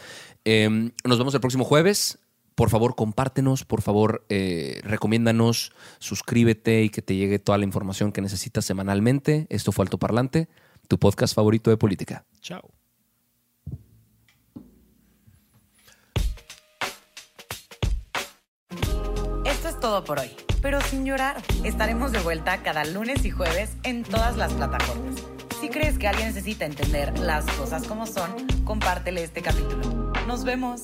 Eh, 0.45 0.91
nos 1.05 1.19
vemos 1.19 1.35
el 1.35 1.41
próximo 1.41 1.65
jueves. 1.65 2.19
Por 2.55 2.71
favor, 2.71 2.97
compártenos, 2.97 3.65
por 3.65 3.83
favor, 3.83 4.25
eh, 4.31 4.81
recomiéndanos, 4.83 5.71
suscríbete 6.01 6.83
y 6.83 6.89
que 6.89 7.03
te 7.03 7.15
llegue 7.15 7.39
toda 7.39 7.57
la 7.57 7.65
información 7.65 8.11
que 8.11 8.21
necesitas 8.21 8.65
semanalmente. 8.65 9.47
Esto 9.49 9.71
fue 9.71 9.85
Altoparlante, 9.85 10.49
tu 10.89 10.99
podcast 10.99 11.37
favorito 11.37 11.71
de 11.71 11.77
política. 11.77 12.25
Chao. 12.41 12.69
Todo 19.81 20.05
por 20.05 20.19
hoy, 20.19 20.31
pero 20.61 20.81
sin 20.81 21.05
llorar. 21.05 21.43
Estaremos 21.65 22.13
de 22.13 22.21
vuelta 22.21 22.63
cada 22.63 22.85
lunes 22.85 23.25
y 23.25 23.31
jueves 23.31 23.71
en 23.83 24.03
todas 24.03 24.37
las 24.37 24.53
plataformas. 24.53 25.17
Si 25.61 25.69
crees 25.69 25.99
que 25.99 26.07
alguien 26.07 26.29
necesita 26.29 26.65
entender 26.65 27.19
las 27.19 27.45
cosas 27.53 27.85
como 27.85 28.07
son, 28.07 28.47
compártele 28.65 29.25
este 29.25 29.43
capítulo. 29.43 30.13
Nos 30.27 30.45
vemos. 30.45 30.83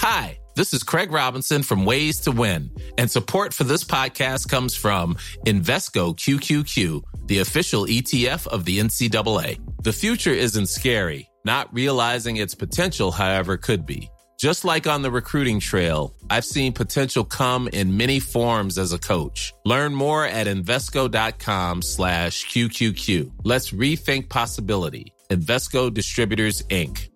Hi, 0.00 0.38
this 0.54 0.72
is 0.72 0.82
Craig 0.82 1.10
Robinson 1.10 1.62
from 1.62 1.84
Ways 1.84 2.20
to 2.20 2.30
Win, 2.30 2.70
and 2.98 3.10
support 3.10 3.52
for 3.52 3.64
this 3.64 3.84
podcast 3.84 4.48
comes 4.48 4.74
from 4.74 5.16
Invesco 5.44 6.14
QQQ, 6.14 7.02
the 7.26 7.40
official 7.40 7.86
ETF 7.86 8.46
of 8.46 8.64
the 8.64 8.78
NCAA. 8.78 9.58
The 9.82 9.92
future 9.92 10.32
isn't 10.32 10.68
scary. 10.68 11.27
Not 11.48 11.72
realizing 11.72 12.36
its 12.36 12.54
potential, 12.54 13.10
however, 13.10 13.56
could 13.56 13.86
be. 13.86 14.10
Just 14.38 14.66
like 14.66 14.86
on 14.86 15.00
the 15.00 15.10
recruiting 15.10 15.60
trail, 15.60 16.14
I've 16.28 16.44
seen 16.44 16.74
potential 16.74 17.24
come 17.24 17.68
in 17.72 17.96
many 17.96 18.20
forms 18.20 18.76
as 18.76 18.92
a 18.92 18.98
coach. 18.98 19.54
Learn 19.64 19.94
more 19.94 20.26
at 20.26 20.46
Invesco.com 20.46 21.80
slash 21.80 22.44
QQQ. 22.48 23.32
Let's 23.44 23.70
rethink 23.70 24.28
possibility. 24.28 25.14
Invesco 25.30 25.92
Distributors, 25.92 26.62
Inc. 26.64 27.08